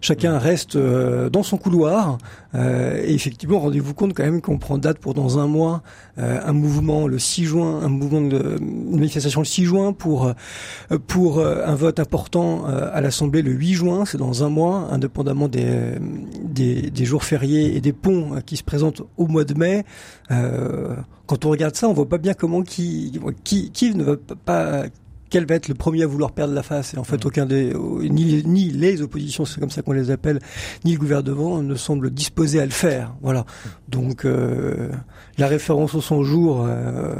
chacun 0.00 0.38
reste 0.38 0.76
dans 0.76 1.42
son 1.42 1.58
couloir. 1.58 2.18
Euh, 2.54 2.79
et 3.02 3.14
effectivement, 3.14 3.58
rendez-vous 3.60 3.94
compte 3.94 4.14
quand 4.14 4.24
même 4.24 4.40
qu'on 4.40 4.58
prend 4.58 4.78
date 4.78 4.98
pour 4.98 5.14
dans 5.14 5.38
un 5.38 5.46
mois 5.46 5.82
euh, 6.18 6.40
un 6.44 6.52
mouvement 6.52 7.06
le 7.06 7.18
6 7.18 7.44
juin, 7.44 7.80
un 7.82 7.88
mouvement 7.88 8.20
de 8.20 8.58
une 8.60 8.96
manifestation 8.96 9.40
le 9.40 9.46
6 9.46 9.64
juin 9.64 9.92
pour 9.92 10.26
euh, 10.26 10.98
pour 11.06 11.38
euh, 11.38 11.62
un 11.66 11.74
vote 11.74 12.00
important 12.00 12.68
euh, 12.68 12.90
à 12.92 13.00
l'Assemblée 13.00 13.42
le 13.42 13.52
8 13.52 13.72
juin, 13.74 14.04
c'est 14.04 14.18
dans 14.18 14.44
un 14.44 14.48
mois, 14.48 14.88
indépendamment 14.90 15.48
des, 15.48 15.94
des, 16.42 16.90
des 16.90 17.04
jours 17.04 17.24
fériés 17.24 17.76
et 17.76 17.80
des 17.80 17.92
ponts 17.92 18.40
qui 18.46 18.56
se 18.56 18.62
présentent 18.62 19.02
au 19.16 19.26
mois 19.26 19.44
de 19.44 19.54
mai. 19.54 19.84
quand 21.26 21.44
on 21.44 21.50
regarde 21.50 21.76
ça, 21.76 21.88
on 21.88 21.92
voit 21.92 22.08
pas 22.08 22.18
bien 22.18 22.34
comment 22.34 22.62
qui 22.62 23.18
qui 23.44 23.70
qui 23.70 23.94
ne 23.94 24.04
va 24.04 24.16
pas 24.44 24.84
quel 25.30 25.46
va 25.46 25.54
être 25.54 25.68
le 25.68 25.74
premier 25.74 26.02
à 26.02 26.06
vouloir 26.06 26.32
perdre 26.32 26.52
la 26.52 26.62
face? 26.62 26.94
Et 26.94 26.98
en 26.98 27.04
fait, 27.04 27.24
mmh. 27.24 27.28
aucun 27.28 27.46
des 27.46 27.72
ni, 27.74 28.42
ni 28.44 28.70
les 28.70 29.00
oppositions, 29.00 29.44
c'est 29.44 29.60
comme 29.60 29.70
ça 29.70 29.82
qu'on 29.82 29.92
les 29.92 30.10
appelle, 30.10 30.40
ni 30.84 30.92
le 30.92 30.98
gouvernement 30.98 31.62
ne 31.62 31.74
semble 31.76 32.10
disposé 32.10 32.60
à 32.60 32.64
le 32.64 32.72
faire. 32.72 33.14
Voilà. 33.22 33.46
Donc 33.88 34.24
euh, 34.24 34.90
la 35.38 35.46
référence 35.46 35.94
au 35.94 36.00
100 36.00 36.22
jours. 36.24 36.66
Euh, 36.68 37.14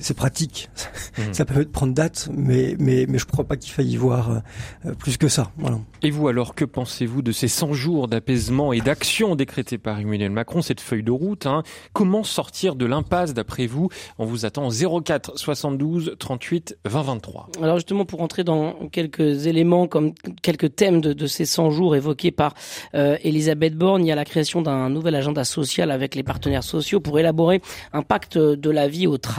c'est 0.00 0.16
pratique, 0.16 0.70
mmh. 1.18 1.22
ça 1.32 1.44
permet 1.44 1.64
de 1.64 1.70
prendre 1.70 1.94
date, 1.94 2.28
mais 2.32 2.76
mais 2.78 3.06
mais 3.08 3.18
je 3.18 3.26
crois 3.26 3.44
pas 3.44 3.56
qu'il 3.56 3.72
faille 3.72 3.90
y 3.90 3.96
voir 3.96 4.42
euh, 4.84 4.94
plus 4.94 5.16
que 5.16 5.28
ça. 5.28 5.50
Voilà. 5.58 5.78
Et 6.02 6.10
vous 6.10 6.28
alors, 6.28 6.54
que 6.54 6.64
pensez-vous 6.64 7.22
de 7.22 7.32
ces 7.32 7.48
100 7.48 7.72
jours 7.72 8.08
d'apaisement 8.08 8.72
et 8.72 8.80
d'action 8.80 9.36
décrétés 9.36 9.78
par 9.78 9.98
Emmanuel 9.98 10.30
Macron, 10.30 10.62
cette 10.62 10.80
feuille 10.80 11.02
de 11.02 11.10
route 11.10 11.46
hein? 11.46 11.62
Comment 11.92 12.24
sortir 12.24 12.74
de 12.74 12.86
l'impasse 12.86 13.34
d'après 13.34 13.66
vous? 13.66 13.88
On 14.18 14.24
vous 14.24 14.46
attend 14.46 14.68
04 14.70 15.38
72 15.38 16.16
38 16.18 16.78
20 16.84 17.02
23. 17.02 17.48
Alors 17.62 17.76
justement, 17.76 18.04
pour 18.04 18.22
entrer 18.22 18.44
dans 18.44 18.88
quelques 18.88 19.46
éléments, 19.46 19.86
comme 19.86 20.12
quelques 20.42 20.74
thèmes 20.74 21.00
de, 21.00 21.12
de 21.12 21.26
ces 21.26 21.44
100 21.44 21.70
jours 21.70 21.96
évoqués 21.96 22.30
par 22.30 22.54
euh, 22.94 23.16
Elisabeth 23.22 23.76
Borne, 23.76 24.04
il 24.04 24.08
y 24.08 24.12
a 24.12 24.16
la 24.16 24.24
création 24.24 24.62
d'un 24.62 24.88
nouvel 24.90 25.14
agenda 25.14 25.44
social 25.44 25.90
avec 25.90 26.14
les 26.14 26.22
partenaires 26.22 26.64
sociaux 26.64 27.00
pour 27.00 27.18
élaborer 27.18 27.60
un 27.92 28.02
pacte 28.02 28.38
de 28.38 28.70
la 28.70 28.88
vie 28.88 29.06
au 29.06 29.18
travail, 29.18 29.29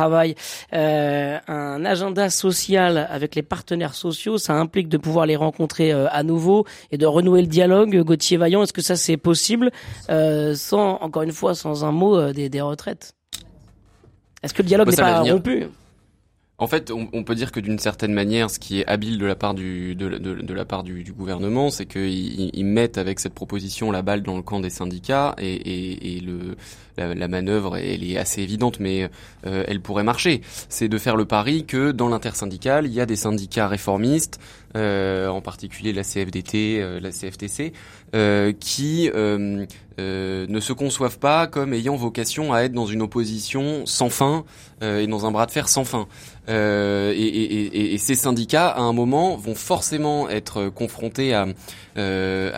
euh, 0.74 1.38
un 1.48 1.86
agenda 1.86 2.30
social 2.30 3.08
avec 3.10 3.36
les 3.36 3.42
partenaires 3.42 3.94
sociaux. 3.94 4.38
Ça 4.38 4.54
implique 4.54 4.90
de 4.90 4.98
pouvoir 4.98 5.26
les 5.26 5.36
rencontrer 5.36 5.92
euh, 5.92 6.08
à 6.12 6.24
nouveau 6.24 6.66
et 6.92 6.98
de 6.98 7.06
renouer 7.06 7.42
le 7.42 7.48
dialogue. 7.48 8.02
Gauthier 8.04 8.38
Vaillant, 8.38 8.64
est-ce 8.64 8.74
que 8.74 8.82
ça 8.82 8.96
c'est 8.96 9.18
possible 9.18 9.72
euh, 10.10 10.56
sans, 10.56 10.98
encore 11.02 11.24
une 11.24 11.32
fois, 11.32 11.56
sans 11.56 11.84
un 11.84 11.92
mot 11.92 12.32
des, 12.32 12.50
des, 12.50 12.62
retraites? 12.62 13.14
Est-ce 14.44 14.54
que 14.54 14.62
le 14.62 14.68
dialogue 14.68 14.90
n'est 14.90 14.96
pas 14.96 15.22
rompu? 15.22 15.68
En 16.62 16.68
fait, 16.68 16.92
on, 16.92 17.24
peut 17.24 17.34
dire 17.34 17.52
que 17.52 17.60
d'une 17.60 17.80
certaine 17.80 18.14
manière, 18.14 18.52
ce 18.52 18.60
qui 18.60 18.82
est 18.82 18.86
habile 18.86 19.18
de 19.18 19.26
la 19.26 19.36
part 19.36 19.56
du 19.56 21.14
gouvernement, 21.18 21.72
c'est 21.72 21.88
qu'ils 21.88 22.52
ils 22.54 22.66
mettent 22.66 23.00
avec 23.00 23.20
cette 23.20 23.34
proposition 23.34 23.92
la 23.92 24.04
balle 24.04 24.22
dans 24.22 24.36
le 24.36 24.44
camp 24.44 24.60
des 24.60 24.70
syndicats 24.70 25.36
et, 25.40 26.22
la, 26.98 27.28
manœuvre, 27.28 27.78
est 27.78 28.16
assez 28.16 28.44
évidente, 28.44 28.80
mais 28.80 29.10
euh, 29.48 29.64
elle 29.68 29.82
pourrait 29.82 30.04
marcher. 30.04 30.42
C'est 30.70 30.88
de 30.88 31.00
faire 31.00 31.16
le 31.16 31.26
pari 31.26 31.66
que 31.66 31.92
dans 31.92 32.10
l'intersyndicale, 32.10 32.86
il 32.86 32.94
y 32.94 33.02
a 33.02 33.08
des 33.08 33.16
syndicats 33.16 33.68
réformistes 33.68 34.40
en 34.76 35.42
particulier 35.42 35.94
la 35.94 36.04
CFDT, 36.04 37.00
la 37.02 37.12
CFTC, 37.12 37.74
qui 38.60 39.10
ne 39.14 40.60
se 40.60 40.74
conçoivent 40.74 41.20
pas 41.20 41.48
comme 41.48 41.74
ayant 41.74 41.96
vocation 41.96 42.54
à 42.54 42.62
être 42.62 42.74
dans 42.74 42.86
une 42.86 43.02
opposition 43.02 43.86
sans 43.86 44.10
fin 44.10 44.46
et 44.82 45.08
dans 45.08 45.26
un 45.26 45.32
bras 45.32 45.46
de 45.46 45.52
fer 45.52 45.68
sans 45.68 45.84
fin. 45.84 46.08
Euh, 46.50 47.14
et, 47.16 47.98
ces 47.98 48.16
syndicats, 48.16 48.70
à 48.70 48.82
un 48.82 48.94
moment, 48.94 49.36
vont 49.36 49.56
forcément 49.56 50.30
être 50.30 50.70
confrontés 50.70 51.34
à, 51.34 51.48
euh, 51.98 52.52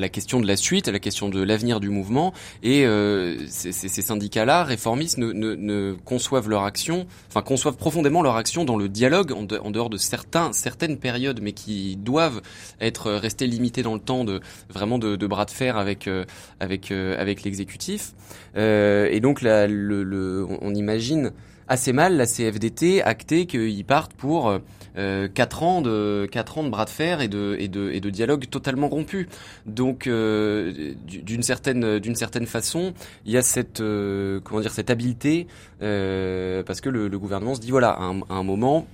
la, 0.00 0.08
question 0.08 0.40
de 0.40 0.46
la 0.46 0.56
suite, 0.56 0.88
à 0.88 0.92
la 0.92 0.98
question 0.98 1.28
de 1.28 1.42
l'avenir 1.42 1.80
du 1.80 1.90
mouvement. 1.90 2.32
Et 2.62 2.86
euh, 2.86 3.36
ces, 3.48 3.72
syndicats-là, 3.88 4.64
réformistes, 4.64 5.18
ne, 5.18 5.94
conçoivent 6.04 6.48
leur 6.48 6.64
action, 6.64 7.06
enfin 7.28 7.42
conçoivent 7.42 7.76
profondément 7.76 8.22
leur 8.22 8.36
action 8.36 8.64
dans 8.64 8.76
le 8.76 8.88
dialogue, 8.88 9.32
en, 9.32 9.46
en, 9.62 9.70
dehors 9.70 9.90
de 9.90 9.98
certains, 9.98 10.52
certaines 10.52 10.96
périodes, 10.96 11.15
mais 11.42 11.52
qui 11.52 11.96
doivent 11.96 12.40
être 12.80 13.12
restés 13.12 13.46
limités 13.46 13.82
dans 13.82 13.94
le 13.94 14.00
temps, 14.00 14.24
de 14.24 14.40
vraiment 14.68 14.98
de, 14.98 15.26
bras 15.26 15.44
de 15.44 15.50
fer 15.50 15.76
avec 15.76 16.08
euh, 16.08 16.24
avec 16.60 16.90
euh, 16.90 17.16
avec 17.18 17.42
l'exécutif. 17.42 18.12
et 18.54 19.20
donc 19.20 19.42
là, 19.42 19.66
le, 19.66 20.46
on 20.60 20.74
imagine 20.74 21.32
assez 21.68 21.92
mal 21.92 22.16
la 22.16 22.26
CFDT 22.26 23.02
acté 23.02 23.46
qu'ils 23.46 23.84
partent 23.84 24.14
pour 24.14 24.58
euh, 24.98 25.28
4 25.28 25.62
ans 25.62 25.82
de 25.82 26.26
quatre 26.30 26.58
ans 26.58 26.64
de 26.64 26.70
bras 26.70 26.84
de 26.84 26.90
fer 26.90 27.20
et 27.20 27.28
de 27.28 27.56
et 27.58 27.68
de 27.68 27.90
et 27.90 28.00
de 28.00 28.10
dialogue 28.10 28.48
totalement 28.48 28.88
rompu. 28.88 29.28
Donc 29.66 30.06
euh, 30.06 30.94
d'une 31.06 31.42
certaine 31.42 31.98
d'une 31.98 32.14
certaine 32.14 32.46
façon, 32.46 32.94
il 33.24 33.32
y 33.32 33.36
a 33.36 33.42
cette 33.42 33.80
euh, 33.80 34.40
comment 34.42 34.60
dire 34.60 34.72
cette 34.72 34.90
habileté 34.90 35.46
euh, 35.82 36.62
parce 36.62 36.80
que 36.80 36.88
le, 36.88 37.16
gouvernement 37.18 37.54
se 37.54 37.60
dit 37.60 37.70
voilà 37.70 37.90
à 37.90 38.34
un 38.34 38.42
moment 38.42 38.86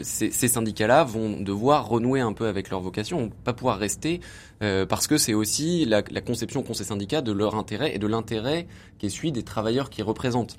ces, 0.00 0.30
ces 0.30 0.48
syndicats-là 0.48 1.04
vont 1.04 1.40
devoir 1.40 1.88
renouer 1.88 2.20
un 2.20 2.32
peu 2.32 2.46
avec 2.46 2.70
leur 2.70 2.80
vocation, 2.80 3.30
pas 3.44 3.52
pouvoir 3.52 3.78
rester 3.78 4.20
euh, 4.62 4.86
parce 4.86 5.06
que 5.06 5.18
c'est 5.18 5.34
aussi 5.34 5.84
la, 5.84 6.02
la 6.10 6.20
conception 6.20 6.62
qu'ont 6.62 6.74
ces 6.74 6.84
syndicats 6.84 7.20
de 7.20 7.32
leur 7.32 7.54
intérêt 7.54 7.94
et 7.94 7.98
de 7.98 8.06
l'intérêt 8.06 8.66
qui 8.98 9.10
celui 9.10 9.32
des 9.32 9.42
travailleurs 9.42 9.90
qu'ils 9.90 10.04
représentent. 10.04 10.56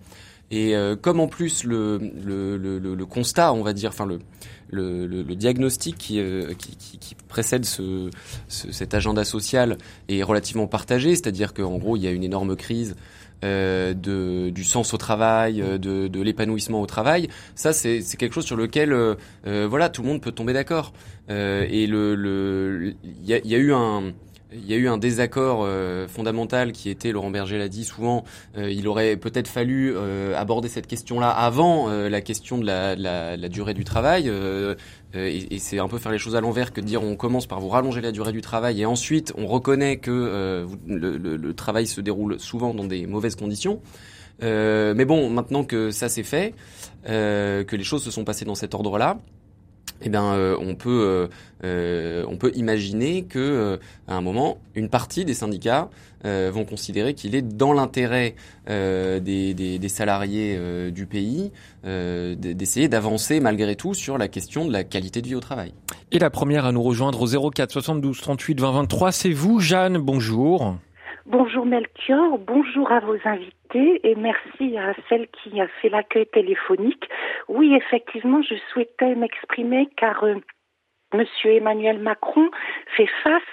Et 0.52 0.76
euh, 0.76 0.96
comme 0.96 1.20
en 1.20 1.28
plus 1.28 1.64
le, 1.64 1.98
le, 1.98 2.58
le, 2.58 2.80
le, 2.80 3.06
constat, 3.06 3.54
on 3.54 3.62
va 3.62 3.74
dire, 3.74 3.92
enfin 3.92 4.08
le, 4.08 4.20
le, 4.72 5.06
le, 5.06 5.36
diagnostic 5.36 5.96
qui, 5.96 6.20
euh, 6.20 6.54
qui, 6.56 6.76
qui, 6.76 6.98
qui, 6.98 7.16
précède 7.28 7.66
ce, 7.66 8.10
ce, 8.48 8.72
cet 8.72 8.96
agenda 8.96 9.24
social 9.26 9.78
est 10.08 10.24
relativement 10.24 10.66
partagé, 10.66 11.12
c'est-à-dire 11.12 11.54
qu'en 11.54 11.78
gros 11.78 11.98
il 11.98 12.02
y 12.02 12.08
a 12.08 12.12
une 12.12 12.24
énorme 12.24 12.56
crise 12.56 12.96
euh, 13.46 13.94
de, 13.94 14.50
du 14.50 14.64
sens 14.64 14.94
au 14.94 14.98
travail, 14.98 15.62
euh, 15.62 15.78
de, 15.78 16.08
de 16.08 16.22
l'épanouissement 16.22 16.82
au 16.82 16.86
travail. 16.86 17.30
Ça, 17.56 17.72
c'est 17.72 18.02
quelque 18.18 18.34
chose 18.34 18.46
sur 18.46 18.58
lequel, 18.58 18.92
euh, 18.92 19.16
voilà, 19.70 19.90
tout 19.90 20.02
le 20.02 20.08
monde 20.10 20.22
peut 20.22 20.32
tomber 20.32 20.54
d'accord. 20.54 20.94
et 21.30 21.88
le, 21.88 22.96
il 23.04 23.26
y 23.26 23.34
a, 23.34 23.40
y 23.46 23.56
a 23.56 23.58
eu 23.58 23.74
un 23.74 24.14
il 24.52 24.66
y 24.66 24.74
a 24.74 24.78
eu 24.78 24.88
un 24.88 24.98
désaccord 24.98 25.62
euh, 25.64 26.08
fondamental 26.08 26.72
qui 26.72 26.90
était, 26.90 27.12
Laurent 27.12 27.30
Berger 27.30 27.58
l'a 27.58 27.68
dit 27.68 27.86
souvent, 27.86 28.24
euh, 28.58 28.72
il 28.72 28.88
aurait 28.88 29.16
peut-être 29.16 29.48
fallu 29.48 29.94
euh, 29.96 30.36
aborder 30.36 30.70
cette 30.70 30.88
question-là 30.88 31.30
avant 31.30 31.90
la 31.90 32.22
question 32.22 32.58
de 32.58 32.66
la, 32.66 33.50
durée 33.50 33.74
du 33.74 33.84
travail. 33.84 34.32
et, 35.14 35.60
c'est 35.60 35.80
un 35.80 35.88
peu 35.88 35.98
faire 35.98 36.12
les 36.12 36.18
choses 36.18 36.36
à 36.36 36.42
l'envers 36.42 36.74
que 36.74 36.82
de 36.82 36.86
dire 36.86 37.04
on 37.04 37.16
commence 37.16 37.46
par 37.46 37.60
vous 37.60 37.70
rallonger 37.70 38.02
la 38.02 38.12
durée 38.12 38.32
du 38.32 38.42
travail 38.42 38.82
et 38.82 38.86
ensuite 38.86 39.34
on 39.38 39.48
reconnaît 39.48 39.98
que 39.98 40.68
le, 40.88 41.54
travail 41.54 41.88
se 41.88 42.02
déroule 42.02 42.40
souvent 42.40 42.74
dans 42.74 42.86
des 42.86 43.06
mauvaises 43.08 43.36
conditions. 43.36 43.82
mais 44.42 45.06
bon, 45.06 45.30
maintenant 45.30 45.64
que 45.64 45.92
ça 45.92 46.10
c'est 46.10 46.24
fait, 46.24 46.54
que 47.06 47.76
les 47.76 47.84
choses 47.84 48.04
se 48.04 48.12
sont 48.12 48.24
passées 48.24 48.46
dans 48.46 48.56
cet 48.56 48.74
ordre-là, 48.74 49.20
eh 50.02 50.10
bien, 50.10 50.34
euh, 50.34 50.56
on 50.60 50.76
peut 50.76 51.04
euh, 51.04 51.28
euh, 51.64 52.26
on 52.28 52.38
peut 52.38 52.52
imaginer 52.56 53.24
que 53.24 53.80
à 54.08 54.16
un 54.16 54.22
moment, 54.22 54.58
une 54.76 54.90
partie 54.90 55.26
des 55.26 55.34
syndicats 55.34 55.90
vont 56.24 56.66
considérer 56.66 57.14
qu'il 57.14 57.34
est 57.34 57.42
dans 57.42 57.72
l'intérêt 57.72 58.36
des, 58.68 59.54
des, 59.54 59.80
des, 59.80 59.90
salariés 59.90 60.60
du 60.92 61.06
pays 61.06 61.52
d'essayer 61.84 62.90
d'avancer 62.90 63.40
malgré 63.40 63.76
tout 63.76 63.94
sur 63.94 64.18
la 64.18 64.28
question 64.28 64.66
de 64.66 64.74
la 64.74 64.84
qualité 64.84 65.22
de 65.22 65.28
vie 65.28 65.36
au 65.36 65.40
travail. 65.40 65.74
Et 66.12 66.20
la 66.20 66.30
première 66.30 66.66
à 66.66 66.72
nous 66.72 66.84
rejoindre 66.84 67.22
au 67.22 67.52
04 67.52 67.72
72 67.72 68.20
38 68.20 68.60
20 68.60 68.72
23, 68.72 69.12
c'est 69.12 69.32
vous, 69.32 69.60
Jeanne. 69.60 69.98
Bonjour. 69.98 70.76
Bonjour 71.30 71.64
Melchior, 71.64 72.40
bonjour 72.40 72.92
à 72.92 73.02
vos 73.02 73.20
invités 73.24 74.02
et 74.04 74.16
merci 74.16 74.76
à 74.80 74.96
celle 75.08 75.28
qui 75.28 75.62
a 75.62 75.68
fait 75.80 75.90
l'accueil 75.90 76.26
téléphonique. 76.26 77.08
Oui, 77.48 77.76
effectivement, 77.76 78.42
je 78.42 78.56
souhaitais 78.74 79.14
m'exprimer 79.14 79.88
car 79.96 80.24
euh, 80.24 80.38
Monsieur 81.14 81.52
Emmanuel 81.52 82.00
Macron 82.00 82.50
fait 82.98 83.10
face 83.24 83.44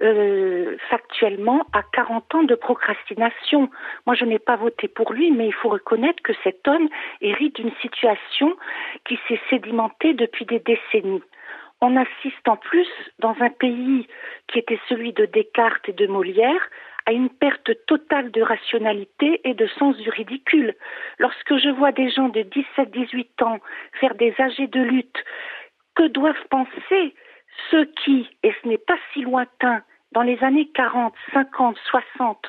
euh, 0.00 0.76
factuellement 0.90 1.66
à 1.72 1.82
40 1.92 2.36
ans 2.36 2.42
de 2.44 2.54
procrastination. 2.54 3.68
Moi, 4.06 4.14
je 4.14 4.24
n'ai 4.24 4.38
pas 4.38 4.54
voté 4.54 4.86
pour 4.86 5.12
lui, 5.12 5.32
mais 5.32 5.48
il 5.48 5.54
faut 5.54 5.70
reconnaître 5.70 6.22
que 6.22 6.34
cet 6.44 6.68
homme 6.68 6.88
hérite 7.20 7.56
d'une 7.56 7.74
situation 7.82 8.56
qui 9.04 9.18
s'est 9.26 9.40
sédimentée 9.50 10.14
depuis 10.14 10.44
des 10.44 10.60
décennies. 10.60 11.22
On 11.80 11.96
assiste 11.96 12.48
en 12.48 12.56
plus, 12.56 12.88
dans 13.18 13.34
un 13.40 13.50
pays 13.50 14.06
qui 14.46 14.60
était 14.60 14.80
celui 14.88 15.12
de 15.12 15.26
Descartes 15.26 15.88
et 15.88 15.92
de 15.92 16.06
Molière, 16.06 16.68
à 17.08 17.12
une 17.12 17.30
perte 17.30 17.70
totale 17.86 18.30
de 18.32 18.42
rationalité 18.42 19.40
et 19.44 19.54
de 19.54 19.66
sens 19.78 19.96
du 19.96 20.10
ridicule. 20.10 20.74
Lorsque 21.18 21.56
je 21.56 21.70
vois 21.70 21.90
des 21.90 22.10
gens 22.10 22.28
de 22.28 22.40
17-18 22.40 23.44
ans 23.44 23.58
faire 23.98 24.14
des 24.14 24.34
âgés 24.38 24.66
de 24.66 24.80
lutte, 24.80 25.24
que 25.94 26.06
doivent 26.08 26.46
penser 26.50 27.14
ceux 27.70 27.86
qui, 28.04 28.28
et 28.42 28.52
ce 28.62 28.68
n'est 28.68 28.76
pas 28.76 28.98
si 29.12 29.22
lointain, 29.22 29.82
dans 30.12 30.20
les 30.20 30.38
années 30.44 30.68
40, 30.74 31.14
50, 31.32 31.78
60, 31.90 32.46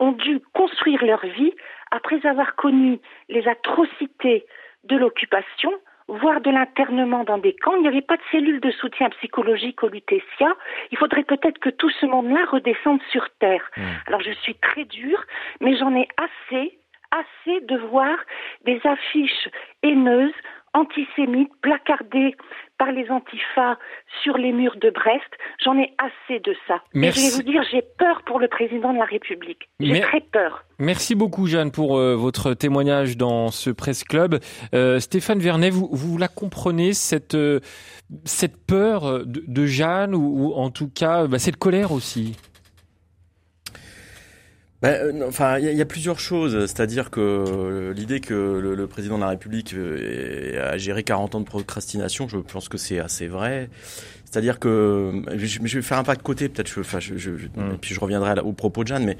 ont 0.00 0.12
dû 0.12 0.40
construire 0.52 1.02
leur 1.02 1.24
vie 1.24 1.54
après 1.90 2.26
avoir 2.26 2.56
connu 2.56 3.00
les 3.30 3.48
atrocités 3.48 4.44
de 4.84 4.96
l'occupation, 4.96 5.72
voire 6.08 6.40
de 6.40 6.50
l'internement 6.50 7.24
dans 7.24 7.38
des 7.38 7.54
camps. 7.54 7.74
Il 7.76 7.82
n'y 7.82 7.88
avait 7.88 8.02
pas 8.02 8.16
de 8.16 8.22
cellules 8.30 8.60
de 8.60 8.70
soutien 8.70 9.08
psychologique 9.10 9.82
au 9.82 9.88
Lutetia. 9.88 10.54
Il 10.90 10.98
faudrait 10.98 11.24
peut-être 11.24 11.58
que 11.58 11.70
tout 11.70 11.90
ce 11.90 12.06
monde-là 12.06 12.44
redescende 12.50 13.00
sur 13.10 13.28
Terre. 13.38 13.70
Mmh. 13.76 13.82
Alors 14.06 14.20
je 14.20 14.32
suis 14.32 14.54
très 14.54 14.84
dure, 14.84 15.22
mais 15.60 15.76
j'en 15.76 15.94
ai 15.94 16.08
assez, 16.18 16.78
assez 17.10 17.60
de 17.62 17.76
voir 17.78 18.16
des 18.64 18.80
affiches 18.84 19.48
haineuses 19.82 20.34
antisémites 20.74 21.52
placardées 21.62 22.36
par 22.84 22.92
les 22.92 23.10
antifas 23.10 23.78
sur 24.22 24.36
les 24.36 24.52
murs 24.52 24.76
de 24.76 24.90
Brest. 24.90 25.30
J'en 25.64 25.78
ai 25.78 25.92
assez 25.98 26.40
de 26.40 26.54
ça. 26.68 26.82
Merci. 26.92 27.20
Et 27.20 27.22
je 27.22 27.30
vais 27.30 27.36
vous 27.36 27.50
dire, 27.50 27.62
j'ai 27.70 27.82
peur 27.98 28.22
pour 28.26 28.38
le 28.38 28.48
président 28.48 28.92
de 28.92 28.98
la 28.98 29.04
République. 29.04 29.68
J'ai 29.80 30.00
très 30.00 30.20
peur. 30.20 30.64
Merci 30.78 31.14
beaucoup, 31.14 31.46
Jeanne, 31.46 31.70
pour 31.70 31.96
euh, 31.98 32.14
votre 32.14 32.52
témoignage 32.54 33.16
dans 33.16 33.50
ce 33.50 33.70
Presse 33.70 34.04
Club. 34.04 34.38
Euh, 34.74 35.00
Stéphane 35.00 35.38
Vernet, 35.38 35.70
vous, 35.70 35.88
vous 35.92 36.18
la 36.18 36.28
comprenez, 36.28 36.92
cette, 36.92 37.34
euh, 37.34 37.60
cette 38.24 38.66
peur 38.66 39.24
de, 39.24 39.44
de 39.46 39.66
Jeanne, 39.66 40.14
ou, 40.14 40.48
ou, 40.48 40.54
en 40.54 40.70
tout 40.70 40.90
cas, 40.90 41.26
bah, 41.26 41.38
cette 41.38 41.56
colère 41.56 41.92
aussi? 41.92 42.36
Enfin, 45.26 45.58
il 45.58 45.70
y, 45.70 45.76
y, 45.76 45.80
a 45.80 45.86
plusieurs 45.86 46.18
choses. 46.18 46.66
C'est-à-dire 46.66 47.10
que 47.10 47.20
euh, 47.20 47.92
l'idée 47.94 48.20
que 48.20 48.34
le, 48.34 48.74
le, 48.74 48.86
président 48.86 49.16
de 49.16 49.22
la 49.22 49.28
République 49.28 49.74
euh, 49.74 50.72
a 50.72 50.78
géré 50.78 51.02
40 51.02 51.34
ans 51.34 51.40
de 51.40 51.44
procrastination, 51.44 52.28
je 52.28 52.38
pense 52.38 52.68
que 52.68 52.78
c'est 52.78 52.98
assez 52.98 53.26
vrai. 53.26 53.68
C'est-à-dire 54.24 54.58
que 54.58 55.22
je, 55.36 55.58
je, 55.62 55.78
vais 55.78 55.82
faire 55.82 55.98
un 55.98 56.04
pas 56.04 56.16
de 56.16 56.22
côté, 56.22 56.48
peut-être. 56.48 56.68
Je, 56.68 56.80
enfin, 56.80 57.00
je, 57.00 57.16
je, 57.16 57.30
mm. 57.30 57.78
puis 57.80 57.94
je 57.94 58.00
reviendrai 58.00 58.40
au 58.40 58.52
propos 58.52 58.82
de 58.82 58.88
Jeanne, 58.88 59.04
mais 59.04 59.16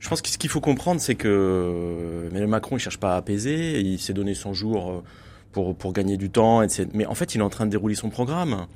je 0.00 0.08
pense 0.08 0.22
que 0.22 0.28
ce 0.28 0.38
qu'il 0.38 0.50
faut 0.50 0.60
comprendre, 0.60 1.00
c'est 1.00 1.14
que 1.14 2.28
mais 2.32 2.46
Macron, 2.46 2.76
il 2.76 2.80
cherche 2.80 2.98
pas 2.98 3.14
à 3.14 3.16
apaiser. 3.16 3.80
Il 3.80 3.98
s'est 3.98 4.14
donné 4.14 4.34
100 4.34 4.54
jours 4.54 5.02
pour 5.52 5.76
pour 5.76 5.92
gagner 5.92 6.16
du 6.16 6.30
temps, 6.30 6.62
etc. 6.62 6.86
Mais 6.94 7.06
en 7.06 7.14
fait, 7.14 7.34
il 7.34 7.38
est 7.38 7.44
en 7.44 7.50
train 7.50 7.66
de 7.66 7.70
dérouler 7.70 7.94
son 7.94 8.10
programme. 8.10 8.66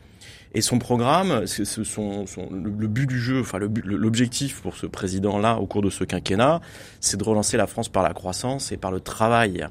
Et 0.53 0.63
son 0.63 0.79
programme, 0.79 1.47
ce 1.47 1.65
son, 1.65 2.27
son, 2.27 2.49
le, 2.51 2.89
but 2.89 3.07
du 3.07 3.21
jeu, 3.21 3.41
enfin 3.41 3.59
l'objectif 3.85 4.61
pour 4.63 4.77
ce 4.77 4.87
président-là 4.87 5.59
au 5.59 5.67
cours 5.67 5.83
de 5.83 5.91
ce 5.91 6.03
quinquennat, 6.03 6.61
c'est 6.99 7.17
de 7.17 7.25
relancer 7.25 7.57
la 7.57 7.69
France 7.69 7.89
par 7.89 8.03
la 8.03 8.13
croissance 8.13 8.73
et 8.73 8.77
par 8.77 8.91
le 8.91 9.01
travail. 9.01 9.67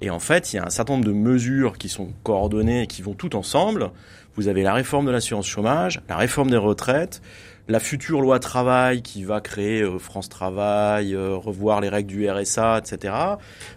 Et 0.00 0.10
en 0.10 0.18
fait, 0.18 0.52
il 0.52 0.56
y 0.56 0.58
a 0.58 0.64
un 0.64 0.70
certain 0.70 0.94
nombre 0.94 1.06
de 1.06 1.12
mesures 1.12 1.78
qui 1.78 1.88
sont 1.88 2.12
coordonnées 2.22 2.82
et 2.82 2.86
qui 2.86 3.02
vont 3.02 3.14
tout 3.14 3.36
ensemble. 3.36 3.90
Vous 4.36 4.48
avez 4.48 4.62
la 4.62 4.74
réforme 4.74 5.06
de 5.06 5.10
l'assurance 5.10 5.46
chômage, 5.46 6.02
la 6.08 6.16
réforme 6.16 6.50
des 6.50 6.58
retraites, 6.58 7.22
la 7.68 7.80
future 7.80 8.20
loi 8.20 8.38
travail 8.38 9.02
qui 9.02 9.24
va 9.24 9.40
créer 9.40 9.82
euh, 9.82 9.98
France 9.98 10.28
Travail, 10.28 11.14
euh, 11.14 11.34
revoir 11.34 11.80
les 11.80 11.88
règles 11.88 12.08
du 12.08 12.28
RSA, 12.28 12.78
etc. 12.78 13.14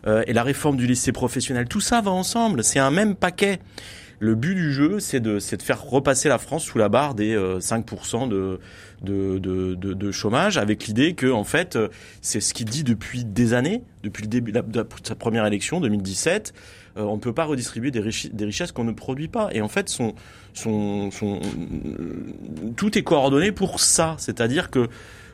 Euh, 0.06 0.24
et 0.28 0.34
la 0.34 0.44
réforme 0.44 0.78
du 0.78 0.86
lycée 0.86 1.12
professionnel. 1.12 1.68
Tout 1.68 1.82
ça 1.82 2.02
va 2.02 2.12
ensemble. 2.12 2.64
C'est 2.64 2.80
un 2.80 2.92
même 2.92 3.16
paquet. 3.16 3.60
Le 4.20 4.36
but 4.36 4.56
du 4.56 4.72
jeu, 4.74 5.00
c'est 5.00 5.20
de, 5.20 5.40
de 5.40 5.62
faire 5.62 5.84
repasser 5.84 6.30
la 6.30 6.38
France 6.38 6.64
sous 6.64 6.78
la 6.78 6.90
barre 6.90 7.16
des 7.16 7.38
5% 7.38 8.28
de, 8.28 8.60
de, 9.02 9.40
de, 9.40 9.76
de, 9.76 9.94
de, 9.94 10.12
chômage, 10.12 10.58
avec 10.58 10.88
l'idée 10.88 11.14
que, 11.14 11.32
en 11.32 11.44
fait, 11.46 11.78
c'est 12.22 12.42
ce 12.42 12.54
qu'il 12.54 12.66
dit 12.66 12.84
depuis 12.84 13.24
des 13.24 13.54
années, 13.54 13.82
depuis 14.04 14.24
le 14.24 14.28
début 14.28 14.52
de, 14.52 14.86
sa 15.04 15.16
première 15.16 15.46
élection, 15.46 15.80
2017. 15.80 16.54
on 16.98 17.16
ne 17.16 17.22
peut 17.22 17.34
pas 17.34 17.46
redistribuer 17.46 17.92
des, 17.92 18.02
des 18.02 18.46
richesses 18.46 18.74
qu'on 18.74 18.84
ne 18.84 18.92
produit 18.92 19.30
pas. 19.30 19.50
Et 19.54 19.62
en 19.62 19.70
fait, 19.70 19.88
son, 19.88 20.14
son, 20.54 21.12
son, 21.12 21.40
tout 22.76 22.98
est 22.98 23.04
coordonné 23.04 23.52
pour 23.52 23.80
ça. 23.80 24.16
C'est-à-dire 24.18 24.70
que 24.70 24.90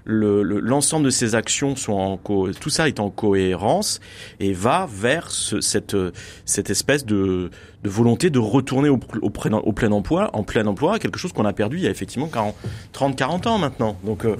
l'ensemble 0.05 1.05
le, 1.05 1.07
de 1.07 1.09
ces 1.09 1.35
actions 1.35 1.75
sont 1.75 1.93
en 1.93 2.17
tout 2.17 2.69
ça 2.69 2.87
est 2.87 2.99
en 2.99 3.09
cohérence 3.09 3.99
et 4.39 4.53
va 4.53 4.87
vers 4.91 5.31
ce, 5.31 5.61
cette 5.61 5.97
cette 6.45 6.69
espèce 6.69 7.05
de, 7.05 7.49
de 7.83 7.89
volonté 7.89 8.29
de 8.29 8.39
retourner 8.39 8.89
au, 8.89 8.99
au, 9.21 9.31
au, 9.31 9.73
plein 9.73 9.91
emploi 9.91 10.29
en 10.33 10.43
plein 10.43 10.65
emploi 10.67 10.99
quelque 10.99 11.17
chose 11.17 11.33
qu'on 11.33 11.45
a 11.45 11.53
perdu 11.53 11.77
il 11.77 11.83
y 11.83 11.87
a 11.87 11.91
effectivement 11.91 12.27
40, 12.27 12.55
30 12.91 13.15
40 13.15 13.47
ans 13.47 13.57
maintenant 13.57 13.97
donc 14.03 14.25
euh, 14.25 14.35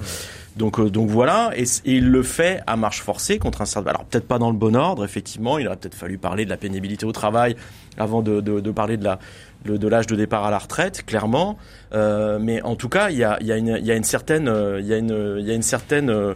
donc, 0.56 0.80
euh, 0.80 0.88
donc 0.88 1.10
voilà, 1.10 1.50
et, 1.54 1.64
il 1.84 2.08
le 2.08 2.22
fait 2.22 2.62
à 2.66 2.76
marche 2.76 3.02
forcée 3.02 3.38
contre 3.38 3.60
un 3.60 3.66
certain. 3.66 3.90
Alors 3.90 4.04
peut-être 4.04 4.26
pas 4.26 4.38
dans 4.38 4.50
le 4.50 4.56
bon 4.56 4.74
ordre, 4.74 5.04
effectivement. 5.04 5.58
Il 5.58 5.66
aurait 5.66 5.76
peut-être 5.76 5.94
fallu 5.94 6.16
parler 6.16 6.44
de 6.44 6.50
la 6.50 6.56
pénibilité 6.56 7.04
au 7.04 7.12
travail 7.12 7.56
avant 7.98 8.22
de, 8.22 8.40
de, 8.40 8.60
de 8.60 8.70
parler 8.70 8.96
de 8.96 9.04
la 9.04 9.18
de 9.64 9.88
l'âge 9.88 10.06
de 10.06 10.14
départ 10.14 10.44
à 10.44 10.50
la 10.50 10.58
retraite, 10.58 11.04
clairement. 11.06 11.58
Euh, 11.92 12.38
mais 12.40 12.62
en 12.62 12.76
tout 12.76 12.88
cas, 12.88 13.10
il 13.10 13.16
y 13.16 13.24
a, 13.24 13.38
y, 13.42 13.52
a 13.52 13.58
y 13.58 13.90
a 13.90 13.94
une 13.94 14.04
certaine, 14.04 14.48
euh, 14.48 14.80
il 14.80 14.86
y 14.86 14.92
a 14.92 14.98
une, 14.98 15.38
y 15.40 15.50
a 15.50 15.54
une 15.54 15.62
certaine 15.62 16.10
euh, 16.10 16.34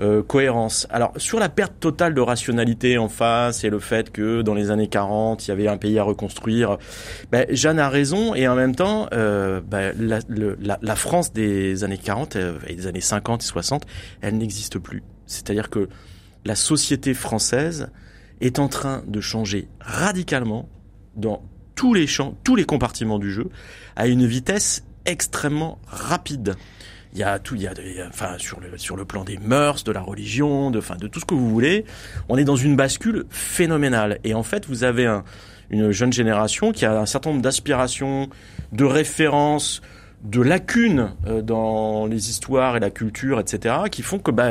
euh, 0.00 0.22
cohérence. 0.22 0.86
Alors 0.88 1.12
sur 1.18 1.38
la 1.38 1.50
perte 1.50 1.74
totale 1.78 2.14
de 2.14 2.22
rationalité 2.22 2.96
en 2.96 3.10
face 3.10 3.64
et 3.64 3.70
le 3.70 3.78
fait 3.80 4.10
que 4.10 4.40
dans 4.40 4.54
les 4.54 4.70
années 4.70 4.88
40 4.88 5.46
il 5.46 5.48
y 5.48 5.52
avait 5.52 5.68
un 5.68 5.76
pays 5.76 5.98
à 5.98 6.02
reconstruire, 6.02 6.78
ben, 7.30 7.44
Jeanne 7.50 7.78
a 7.78 7.90
raison 7.90 8.34
et 8.34 8.48
en 8.48 8.54
même 8.54 8.74
temps 8.74 9.08
euh, 9.12 9.60
ben, 9.60 9.94
la, 9.98 10.20
la, 10.30 10.78
la, 10.80 10.96
France 10.96 11.34
des 11.34 11.84
années 11.84 11.98
40 11.98 12.36
et 12.66 12.76
des 12.76 12.86
années 12.86 13.02
50 13.02 13.42
et 13.42 13.44
60, 13.44 13.84
elle 14.22 14.38
n'existe 14.38 14.78
plus. 14.78 15.02
C'est-à-dire 15.26 15.68
que 15.68 15.90
la 16.46 16.54
société 16.54 17.12
française 17.12 17.90
est 18.40 18.58
en 18.58 18.68
train 18.68 19.02
de 19.06 19.20
changer 19.20 19.68
radicalement 19.80 20.66
dans 21.14 21.42
tous 21.80 21.94
les 21.94 22.06
champs, 22.06 22.36
tous 22.44 22.56
les 22.56 22.64
compartiments 22.64 23.18
du 23.18 23.32
jeu, 23.32 23.48
à 23.96 24.06
une 24.06 24.26
vitesse 24.26 24.84
extrêmement 25.06 25.78
rapide. 25.86 26.56
Il 27.14 27.18
y 27.18 27.22
a 27.22 27.38
tout, 27.38 27.54
il 27.54 27.62
y 27.62 27.66
a, 27.66 27.72
enfin 28.06 28.36
sur 28.36 28.60
le 28.60 28.76
sur 28.76 28.96
le 28.96 29.06
plan 29.06 29.24
des 29.24 29.38
mœurs, 29.38 29.82
de 29.82 29.90
la 29.90 30.02
religion, 30.02 30.70
de, 30.70 30.78
enfin 30.78 30.96
de 30.96 31.08
tout 31.08 31.20
ce 31.20 31.24
que 31.24 31.32
vous 31.32 31.48
voulez. 31.48 31.86
On 32.28 32.36
est 32.36 32.44
dans 32.44 32.54
une 32.54 32.76
bascule 32.76 33.24
phénoménale. 33.30 34.18
Et 34.24 34.34
en 34.34 34.42
fait, 34.42 34.66
vous 34.66 34.84
avez 34.84 35.06
un, 35.06 35.24
une 35.70 35.90
jeune 35.90 36.12
génération 36.12 36.72
qui 36.72 36.84
a 36.84 37.00
un 37.00 37.06
certain 37.06 37.30
nombre 37.30 37.40
d'aspirations, 37.40 38.28
de 38.72 38.84
références, 38.84 39.80
de 40.22 40.42
lacunes 40.42 41.12
euh, 41.26 41.40
dans 41.40 42.06
les 42.06 42.30
histoires 42.30 42.76
et 42.76 42.80
la 42.80 42.90
culture, 42.90 43.40
etc., 43.40 43.76
qui 43.90 44.02
font 44.02 44.18
que, 44.18 44.30
bah, 44.30 44.50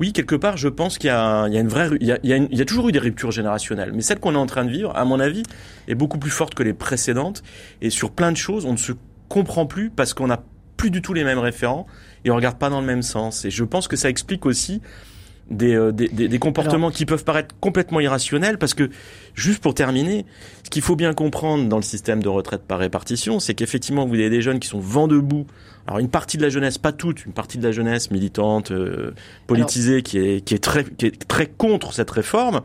oui, 0.00 0.12
quelque 0.12 0.34
part, 0.34 0.56
je 0.56 0.68
pense 0.68 0.98
qu'il 0.98 1.08
y, 1.08 1.10
a, 1.10 1.46
une 1.46 1.68
vraie, 1.68 1.90
il 2.00 2.06
y 2.06 2.12
a, 2.12 2.18
il 2.22 2.56
y 2.56 2.60
a, 2.62 2.64
toujours 2.64 2.88
eu 2.88 2.92
des 2.92 2.98
ruptures 2.98 3.30
générationnelles, 3.30 3.92
mais 3.92 4.02
celle 4.02 4.18
qu'on 4.18 4.34
est 4.34 4.38
en 4.38 4.46
train 4.46 4.64
de 4.64 4.70
vivre, 4.70 4.96
à 4.96 5.04
mon 5.04 5.20
avis, 5.20 5.42
est 5.88 5.94
beaucoup 5.94 6.18
plus 6.18 6.30
forte 6.30 6.54
que 6.54 6.62
les 6.62 6.72
précédentes, 6.72 7.42
et 7.82 7.90
sur 7.90 8.10
plein 8.10 8.32
de 8.32 8.36
choses, 8.36 8.64
on 8.64 8.72
ne 8.72 8.78
se 8.78 8.92
comprend 9.28 9.66
plus 9.66 9.90
parce 9.90 10.14
qu'on 10.14 10.28
n'a 10.28 10.42
plus 10.76 10.90
du 10.90 11.02
tout 11.02 11.14
les 11.14 11.24
mêmes 11.24 11.38
référents 11.38 11.86
et 12.24 12.30
on 12.30 12.36
regarde 12.36 12.58
pas 12.58 12.70
dans 12.70 12.80
le 12.80 12.86
même 12.86 13.02
sens. 13.02 13.44
Et 13.44 13.50
je 13.50 13.64
pense 13.64 13.88
que 13.88 13.96
ça 13.96 14.08
explique 14.08 14.46
aussi 14.46 14.80
des, 15.50 15.74
euh, 15.74 15.92
des, 15.92 16.08
des, 16.08 16.38
comportements 16.38 16.90
qui 16.90 17.04
peuvent 17.04 17.24
paraître 17.24 17.54
complètement 17.60 18.00
irrationnels 18.00 18.58
parce 18.58 18.74
que, 18.74 18.90
juste 19.34 19.62
pour 19.62 19.74
terminer, 19.74 20.24
ce 20.62 20.70
qu'il 20.70 20.82
faut 20.82 20.96
bien 20.96 21.12
comprendre 21.12 21.68
dans 21.68 21.76
le 21.76 21.82
système 21.82 22.22
de 22.22 22.28
retraite 22.28 22.62
par 22.62 22.78
répartition, 22.78 23.40
c'est 23.40 23.54
qu'effectivement, 23.54 24.06
vous 24.06 24.14
avez 24.14 24.30
des 24.30 24.42
jeunes 24.42 24.58
qui 24.58 24.68
sont 24.68 24.80
vent 24.80 25.06
debout. 25.06 25.46
Alors, 25.86 25.98
une 25.98 26.08
partie 26.08 26.38
de 26.38 26.42
la 26.42 26.48
jeunesse, 26.48 26.78
pas 26.78 26.92
toute, 26.92 27.26
une 27.26 27.32
partie 27.32 27.58
de 27.58 27.64
la 27.64 27.72
jeunesse 27.72 28.10
militante, 28.10 28.70
euh, 28.70 29.12
politisée, 29.46 30.02
qui, 30.02 30.18
est, 30.18 30.40
qui, 30.40 30.54
est 30.54 30.64
très, 30.64 30.84
qui 30.84 31.06
est 31.06 31.28
très 31.28 31.46
contre 31.46 31.92
cette 31.92 32.10
réforme. 32.10 32.62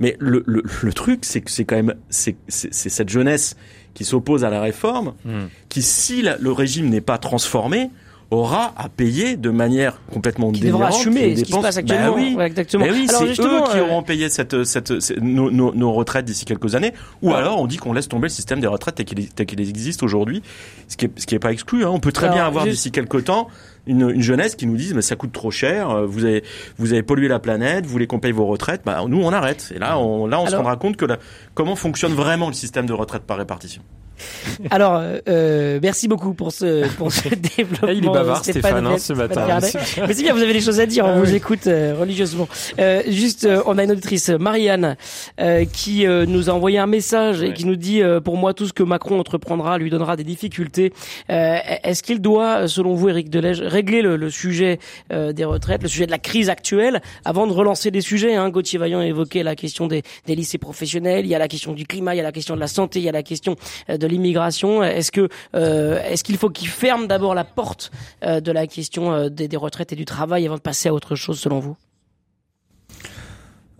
Mais 0.00 0.16
le, 0.18 0.42
le, 0.46 0.62
le 0.82 0.92
truc, 0.92 1.24
c'est 1.24 1.42
que 1.42 1.50
c'est 1.50 1.64
quand 1.64 1.76
même 1.76 1.94
c'est 2.08 2.36
cette 2.48 3.08
jeunesse 3.08 3.56
qui 3.92 4.04
s'oppose 4.04 4.44
à 4.44 4.50
la 4.50 4.60
réforme, 4.60 5.14
hmm. 5.24 5.44
qui, 5.68 5.82
si 5.82 6.22
le 6.22 6.52
régime 6.52 6.88
n'est 6.88 7.00
pas 7.00 7.18
transformé, 7.18 7.90
aura 8.30 8.72
à 8.76 8.88
payer 8.88 9.36
de 9.36 9.50
manière 9.50 10.00
complètement 10.12 10.50
qui 10.50 10.62
devra 10.62 10.88
assumer 10.88 11.36
ce 11.36 11.44
qui 11.44 11.52
se 11.52 11.58
passe 11.58 11.76
actuellement. 11.76 12.14
Bah 12.14 12.16
oui, 12.16 12.36
exactement. 12.40 12.84
Bah 12.84 12.92
oui, 12.92 13.06
c'est 13.08 13.40
eux 13.40 13.62
qui 13.70 13.78
euh, 13.78 13.84
auront 13.84 14.02
payé 14.02 14.28
cette, 14.28 14.64
cette, 14.64 14.90
nos, 15.20 15.50
nos, 15.50 15.74
nos, 15.74 15.92
retraites 15.92 16.24
d'ici 16.24 16.44
quelques 16.44 16.74
années. 16.74 16.92
Ou 17.22 17.32
alors 17.32 17.60
on 17.60 17.66
dit 17.66 17.76
qu'on 17.76 17.92
laisse 17.92 18.08
tomber 18.08 18.26
le 18.26 18.32
système 18.32 18.60
des 18.60 18.66
retraites 18.66 18.94
tel 18.94 19.46
qu'il 19.46 19.60
existe 19.60 20.02
aujourd'hui, 20.02 20.42
ce 20.88 20.96
qui 20.96 21.06
est, 21.06 21.10
ce 21.16 21.26
qui 21.26 21.34
est 21.34 21.40
pas 21.40 21.52
exclu. 21.52 21.84
Hein. 21.84 21.90
On 21.92 22.00
peut 22.00 22.12
très 22.12 22.28
bien 22.28 22.44
avoir 22.44 22.64
d'ici 22.64 22.90
quelques 22.90 23.24
temps 23.24 23.48
une, 23.86 24.10
une, 24.10 24.22
jeunesse 24.22 24.54
qui 24.54 24.66
nous 24.66 24.76
dise 24.76 24.94
mais 24.94 25.02
ça 25.02 25.16
coûte 25.16 25.32
trop 25.32 25.50
cher, 25.50 25.90
euh, 25.90 26.06
vous 26.06 26.24
avez 26.24 26.42
vous 26.78 26.92
avez 26.92 27.02
pollué 27.02 27.28
la 27.28 27.38
planète, 27.38 27.84
vous 27.84 27.92
voulez 27.92 28.06
qu'on 28.06 28.20
paye 28.20 28.32
vos 28.32 28.46
retraites, 28.46 28.82
bah 28.84 29.02
nous 29.08 29.22
on 29.22 29.32
arrête. 29.32 29.72
Et 29.74 29.78
là 29.78 29.98
on 29.98 30.26
là 30.26 30.40
on 30.40 30.46
se 30.46 30.56
rendra 30.56 30.76
compte 30.76 30.96
que 30.96 31.04
la, 31.04 31.18
comment 31.54 31.76
fonctionne 31.76 32.12
vraiment 32.12 32.48
le 32.48 32.54
système 32.54 32.86
de 32.86 32.92
retraite 32.92 33.22
par 33.22 33.38
répartition. 33.38 33.82
Alors, 34.70 35.02
euh, 35.28 35.78
merci 35.82 36.08
beaucoup 36.08 36.34
pour 36.34 36.52
ce, 36.52 36.88
pour 36.96 37.12
ce 37.12 37.28
développement. 37.56 37.88
Il 37.88 38.04
est 38.04 38.08
bavard, 38.08 38.44
Stéphane, 38.44 38.86
hein, 38.86 38.98
ce 38.98 39.12
matin. 39.12 39.46
Mais 39.60 40.14
c'est 40.14 40.22
bien, 40.22 40.34
vous 40.34 40.42
avez 40.42 40.52
des 40.52 40.60
choses 40.60 40.80
à 40.80 40.86
dire, 40.86 41.04
on 41.04 41.16
ah 41.16 41.18
vous 41.18 41.34
écoute 41.34 41.66
euh, 41.66 41.94
religieusement. 41.98 42.48
Euh, 42.78 43.02
juste, 43.08 43.44
euh, 43.44 43.62
on 43.66 43.78
a 43.78 43.84
une 43.84 43.92
auditrice, 43.92 44.28
Marianne, 44.28 44.96
euh, 45.40 45.64
qui 45.64 46.06
nous 46.06 46.50
a 46.50 46.52
envoyé 46.52 46.78
un 46.78 46.86
message 46.86 47.42
et 47.42 47.52
qui 47.52 47.64
nous 47.64 47.76
dit, 47.76 48.02
pour 48.24 48.36
moi, 48.36 48.54
tout 48.54 48.66
ce 48.66 48.72
que 48.72 48.82
Macron 48.82 49.18
entreprendra 49.18 49.78
lui 49.78 49.90
donnera 49.90 50.16
des 50.16 50.24
difficultés. 50.24 50.92
Est-ce 51.28 52.02
qu'il 52.02 52.20
doit, 52.20 52.68
selon 52.68 52.94
vous, 52.94 53.08
Éric 53.08 53.30
Delège, 53.30 53.60
régler 53.74 54.02
le, 54.02 54.30
sujet 54.30 54.78
des 55.10 55.44
retraites, 55.44 55.82
le 55.82 55.88
sujet 55.88 56.06
de 56.06 56.10
la 56.10 56.18
crise 56.18 56.48
actuelle, 56.48 57.02
avant 57.24 57.46
de 57.46 57.52
relancer 57.52 57.90
des 57.90 58.00
sujets 58.00 58.34
hein 58.34 58.48
Gauthier 58.50 58.78
Vaillant 58.78 59.00
a 59.00 59.06
évoqué 59.06 59.42
la 59.42 59.54
question 59.56 59.86
des, 59.86 60.02
lycées 60.26 60.58
professionnels, 60.58 61.24
il 61.24 61.28
y 61.28 61.34
a 61.34 61.38
la 61.38 61.48
question 61.48 61.72
du 61.72 61.86
climat, 61.86 62.14
il 62.14 62.18
y 62.18 62.20
a 62.20 62.24
la 62.24 62.32
question 62.32 62.54
de 62.54 62.60
la 62.60 62.68
santé, 62.68 63.00
il 63.00 63.04
y 63.04 63.08
a 63.08 63.12
la 63.12 63.22
question 63.22 63.56
de 63.88 64.04
de 64.04 64.08
l'immigration 64.08 64.82
euh, 64.82 66.02
est-ce 66.02 66.24
qu'il 66.24 66.36
faut 66.36 66.50
qu'il 66.50 66.68
ferme 66.68 67.06
d'abord 67.06 67.34
la 67.34 67.44
porte 67.44 67.90
euh, 68.24 68.40
de 68.40 68.52
la 68.52 68.66
question 68.66 69.12
euh, 69.12 69.28
des, 69.28 69.56
retraites 69.56 69.92
et 69.92 69.96
du 69.96 70.04
travail 70.04 70.46
avant 70.46 70.56
de 70.56 70.60
passer 70.60 70.88
à 70.88 70.94
autre 70.94 71.14
chose, 71.14 71.38
selon 71.38 71.60
vous? 71.60 71.76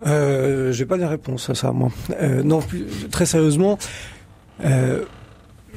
Euh, 0.05 0.71
J'ai 0.71 0.85
pas 0.85 0.97
de 0.97 1.05
réponse 1.05 1.49
à 1.49 1.55
ça, 1.55 1.71
moi. 1.71 1.89
Euh, 2.21 2.43
non, 2.43 2.61
plus, 2.61 2.85
très 3.11 3.25
sérieusement. 3.25 3.77
Euh, 4.63 5.03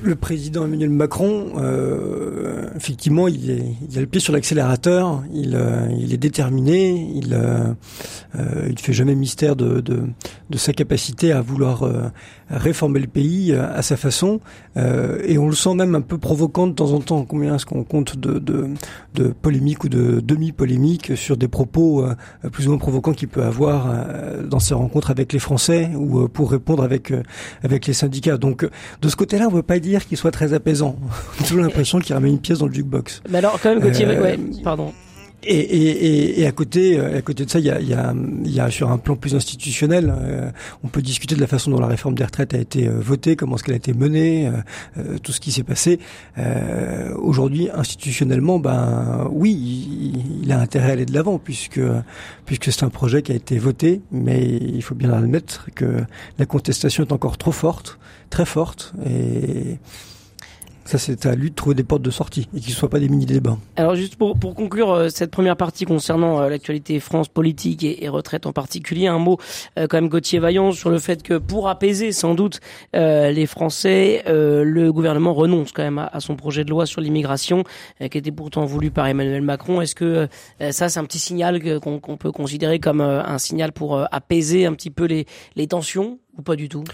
le 0.03 0.15
président 0.15 0.65
Emmanuel 0.65 0.91
Macron, 0.91 1.53
euh, 1.57 2.69
effectivement, 2.77 3.29
il, 3.29 3.75
a 3.97 4.01
le 4.01 4.07
pied 4.07 4.21
sur 4.21 4.33
l'accélérateur, 4.33 5.23
il, 5.33 5.55
euh, 5.55 5.89
est 5.89 6.17
déterminé, 6.17 7.11
il 7.15 7.35
euh, 7.35 7.73
euh 8.39 8.73
fait 8.77 8.93
jamais 8.93 9.15
mystère 9.15 9.57
de, 9.57 9.83
sa 10.55 10.73
capacité 10.73 11.33
à 11.33 11.41
vouloir 11.41 11.85
réformer 12.49 13.01
le 13.01 13.07
pays 13.07 13.53
à 13.53 13.83
sa 13.83 13.97
façon, 13.97 14.41
et 14.77 15.37
on 15.37 15.49
le 15.49 15.55
sent 15.55 15.75
même 15.75 15.95
un 15.95 16.01
peu 16.01 16.17
provocant 16.17 16.67
de 16.67 16.73
temps 16.73 16.93
en 16.93 17.01
temps. 17.01 17.25
Combien 17.25 17.57
est-ce 17.57 17.67
qu'on 17.67 17.85
compte 17.85 18.17
de, 18.17 18.71
polémiques 19.43 19.85
ou 19.85 19.89
de 19.89 20.21
demi-polémiques 20.21 21.17
sur 21.17 21.37
des 21.37 21.49
propos 21.49 22.07
plus 22.53 22.67
ou 22.67 22.71
moins 22.71 22.79
provocants 22.79 23.13
qu'il 23.13 23.29
peut 23.29 23.43
avoir 23.43 23.93
dans 24.45 24.61
ses 24.61 24.75
rencontres 24.75 25.11
avec 25.11 25.33
les 25.33 25.39
Français 25.39 25.91
ou 25.95 26.29
pour 26.29 26.51
répondre 26.51 26.83
avec 26.83 27.87
les 27.87 27.93
syndicats. 27.93 28.39
Donc 28.39 28.67
de 29.03 29.09
ce 29.09 29.17
côté-là, 29.17 29.49
on 29.49 29.51
ne 29.51 29.57
veut 29.57 29.63
pas 29.63 29.81
dire 29.81 29.88
dire 29.89 30.07
qu'il 30.07 30.17
soit 30.17 30.31
très 30.31 30.53
apaisant. 30.53 30.97
J'ai 31.39 31.45
toujours 31.47 31.63
l'impression 31.63 31.99
qu'il 31.99 32.15
remet 32.15 32.29
une 32.29 32.41
pièce 32.41 32.59
dans 32.59 32.67
le 32.67 32.73
jukebox. 32.73 33.23
Mais 33.31 33.39
alors, 33.39 33.59
quand 33.61 33.71
même, 33.71 33.81
Gauthier, 33.81 34.07
euh, 34.07 34.23
ouais, 34.23 34.39
pardon. 34.63 34.93
Et, 35.45 35.57
et, 35.57 36.41
et, 36.41 36.47
à 36.47 36.53
côté, 36.53 36.99
euh, 36.99 37.19
à 37.19 37.23
côté 37.23 37.45
de 37.45 37.51
ça, 37.51 37.61
il 37.61 37.65
y 37.65 37.71
a, 37.71 37.81
y, 37.81 37.95
a, 37.95 38.13
y 38.45 38.61
a 38.61 38.71
sur 38.71 38.91
un 38.91 38.99
plan 38.99 39.15
plus 39.15 39.37
institutionnel, 39.37 40.13
euh, 40.17 40.51
on 40.83 40.89
peut 40.89 41.01
discuter 41.01 41.37
de 41.37 41.41
la 41.41 41.47
façon 41.47 41.71
dont 41.71 41.81
la 41.81 41.87
réforme 41.87 42.17
des 42.17 42.25
retraites 42.25 42.55
a 42.55 42.59
été 42.59 42.89
votée, 42.89 43.37
comment 43.37 43.55
est-ce 43.55 43.63
qu'elle 43.63 43.75
a 43.75 43.79
été 43.79 43.93
menée, 43.93 44.51
tout 45.23 45.33
ce 45.33 45.41
qui 45.41 45.53
s'est 45.53 45.63
passé. 45.63 46.01
Aujourd'hui, 47.17 47.69
institutionnellement, 47.73 48.59
ben 48.59 49.29
oui, 49.31 49.53
il, 49.53 50.43
il, 50.43 50.53
a 50.53 50.59
intérêt 50.59 50.91
à 50.91 50.93
aller 50.93 51.07
de 51.07 51.15
l'avant 51.15 51.39
puisque 51.39 51.81
puisque 52.45 52.73
c'est 52.73 52.85
un 52.85 52.91
projet 52.91 53.23
qui 53.23 53.33
a 53.33 53.35
été 53.35 53.59
voté, 53.59 54.01
mais 54.11 54.45
il 54.45 54.83
faut 54.83 54.95
bien 54.95 55.13
admettre 55.13 55.69
que 55.75 56.03
la 56.39 56.47
contestation 56.47 57.05
est 57.05 57.13
encore 57.13 57.39
trop 57.39 57.53
forte 57.53 57.99
très 58.31 58.45
forte 58.45 58.93
et 59.07 59.79
ça, 60.89 60.97
c'est 60.97 61.27
à 61.27 61.35
lui 61.35 61.51
de 61.51 61.55
trouver 61.55 61.75
des 61.75 61.85
portes 61.85 62.01
de 62.01 62.11
sortie 62.11 62.49
et 62.57 62.61
qu'il 62.61 62.71
ne 62.71 62.77
soit 62.77 62.89
pas 62.89 62.99
des 62.99 63.11
mini-débats. 63.11 63.59
Alors, 63.77 63.95
juste 63.95 64.17
pour, 64.17 64.39
pour 64.39 64.55
conclure 64.55 64.91
euh, 64.91 65.09
cette 65.11 65.31
première 65.31 65.57
partie 65.57 65.85
concernant 65.85 66.41
euh, 66.41 66.49
l'actualité 66.49 66.99
France 66.99 67.29
politique 67.29 67.85
et, 67.85 68.05
et, 68.05 68.09
retraite 68.09 68.47
en 68.47 68.53
particulier, 68.53 69.07
un 69.07 69.19
mot 69.19 69.37
euh, 69.79 69.87
quand 69.87 69.99
même 69.99 70.09
Gauthier 70.09 70.39
Vaillant 70.39 70.73
sur 70.73 70.89
le 70.89 70.99
fait 70.99 71.23
que 71.23 71.35
pour 71.35 71.69
apaiser 71.69 72.11
sans 72.13 72.35
doute 72.35 72.61
les 72.95 73.47
Français, 73.47 74.23
le 74.27 74.91
gouvernement 74.91 75.35
renonce 75.35 75.73
quand 75.73 75.83
même 75.83 75.99
à, 75.99 76.21
son 76.21 76.37
projet 76.37 76.65
de 76.65 76.71
loi 76.71 76.87
sur 76.87 77.01
l'immigration 77.01 77.65
qui 78.01 78.19
était 78.19 78.33
pourtant 78.33 78.65
voulu 78.65 78.91
par 78.91 79.07
Emmanuel 79.07 79.43
Macron. 79.43 79.81
Est-ce 79.81 79.95
que 79.95 80.29
ça, 80.71 80.89
c'est 80.89 80.99
un 80.99 81.05
petit 81.05 81.19
signal 81.19 81.61
qu'on 81.81 82.17
peut 82.17 82.33
considérer 82.33 82.79
comme 82.79 83.01
un 83.01 83.39
signal 83.39 83.73
pour 83.73 84.01
apaiser 84.13 84.67
un 84.67 84.73
petit 84.73 84.91
peu 84.91 85.05
les, 85.05 85.27
les 85.57 85.67
tensions 85.67 86.19
ou 86.37 86.43
pas 86.43 86.57
du 86.57 86.69
tout? 86.69 86.85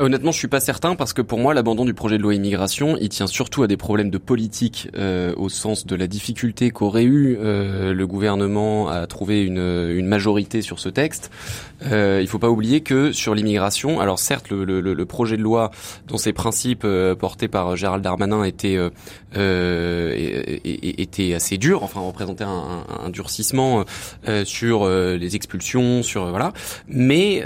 Honnêtement, 0.00 0.32
je 0.32 0.38
suis 0.38 0.48
pas 0.48 0.60
certain 0.60 0.94
parce 0.94 1.12
que 1.12 1.20
pour 1.20 1.38
moi, 1.38 1.52
l'abandon 1.52 1.84
du 1.84 1.92
projet 1.92 2.16
de 2.16 2.22
loi 2.22 2.34
immigration, 2.34 2.96
il 3.02 3.10
tient 3.10 3.26
surtout 3.26 3.62
à 3.62 3.66
des 3.66 3.76
problèmes 3.76 4.08
de 4.08 4.16
politique 4.16 4.88
euh, 4.96 5.34
au 5.36 5.50
sens 5.50 5.84
de 5.86 5.94
la 5.94 6.06
difficulté 6.06 6.70
qu'aurait 6.70 7.04
eu 7.04 7.36
euh, 7.38 7.92
le 7.92 8.06
gouvernement 8.06 8.88
à 8.88 9.06
trouver 9.06 9.42
une, 9.44 9.58
une 9.58 10.06
majorité 10.06 10.62
sur 10.62 10.80
ce 10.80 10.88
texte. 10.88 11.30
Euh, 11.82 12.20
il 12.22 12.28
faut 12.28 12.38
pas 12.38 12.48
oublier 12.50 12.80
que 12.80 13.12
sur 13.12 13.34
l'immigration, 13.34 14.00
alors 14.00 14.18
certes, 14.18 14.50
le, 14.50 14.64
le, 14.64 14.80
le, 14.80 15.06
projet 15.06 15.36
de 15.36 15.42
loi 15.42 15.70
dont 16.06 16.18
ses 16.18 16.32
principes 16.32 16.84
euh, 16.84 17.14
portés 17.14 17.48
par 17.48 17.76
Gérald 17.76 18.02
Darmanin 18.02 18.44
étaient 18.44 18.78
euh, 19.36 20.12
était 20.14 21.34
assez 21.34 21.58
dur, 21.58 21.82
enfin 21.82 22.00
représentait 22.00 22.44
un, 22.44 22.48
un, 22.48 23.06
un 23.06 23.10
durcissement 23.10 23.84
sur 24.44 24.88
les 24.88 25.36
expulsions, 25.36 26.02
sur 26.02 26.28
voilà. 26.30 26.52
Mais 26.88 27.42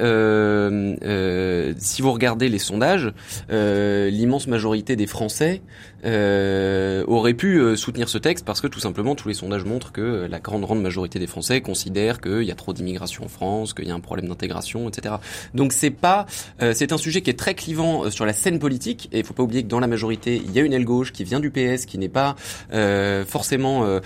si 1.78 2.02
vous 2.02 2.12
regardez 2.12 2.43
les 2.48 2.58
sondages, 2.58 3.12
euh, 3.50 4.10
l'immense 4.10 4.46
majorité 4.46 4.96
des 4.96 5.06
Français 5.06 5.62
euh, 6.04 7.02
aurait 7.06 7.32
pu 7.32 7.58
euh, 7.58 7.76
soutenir 7.76 8.10
ce 8.10 8.18
texte 8.18 8.44
parce 8.44 8.60
que 8.60 8.66
tout 8.66 8.80
simplement 8.80 9.14
tous 9.14 9.28
les 9.28 9.34
sondages 9.34 9.64
montrent 9.64 9.90
que 9.90 10.26
la 10.28 10.38
grande 10.38 10.60
grande 10.60 10.82
majorité 10.82 11.18
des 11.18 11.26
Français 11.26 11.62
considèrent 11.62 12.20
qu'il 12.20 12.42
y 12.42 12.50
a 12.50 12.54
trop 12.54 12.74
d'immigration 12.74 13.24
en 13.24 13.28
France, 13.28 13.72
qu'il 13.72 13.88
y 13.88 13.90
a 13.90 13.94
un 13.94 14.00
problème 14.00 14.28
d'intégration, 14.28 14.86
etc. 14.88 15.14
Donc 15.54 15.72
c'est 15.72 15.90
pas, 15.90 16.26
euh, 16.60 16.72
c'est 16.74 16.92
un 16.92 16.98
sujet 16.98 17.22
qui 17.22 17.30
est 17.30 17.38
très 17.38 17.54
clivant 17.54 18.10
sur 18.10 18.26
la 18.26 18.34
scène 18.34 18.58
politique 18.58 19.08
et 19.12 19.20
il 19.20 19.24
faut 19.24 19.32
pas 19.32 19.42
oublier 19.42 19.62
que 19.62 19.68
dans 19.68 19.80
la 19.80 19.86
majorité 19.86 20.42
il 20.44 20.52
y 20.52 20.58
a 20.58 20.62
une 20.62 20.74
aile 20.74 20.84
gauche 20.84 21.10
qui 21.10 21.24
vient 21.24 21.40
du 21.40 21.50
PS, 21.50 21.86
qui 21.86 21.96
n'est 21.96 22.10
pas 22.10 22.36
forcément 23.26 24.00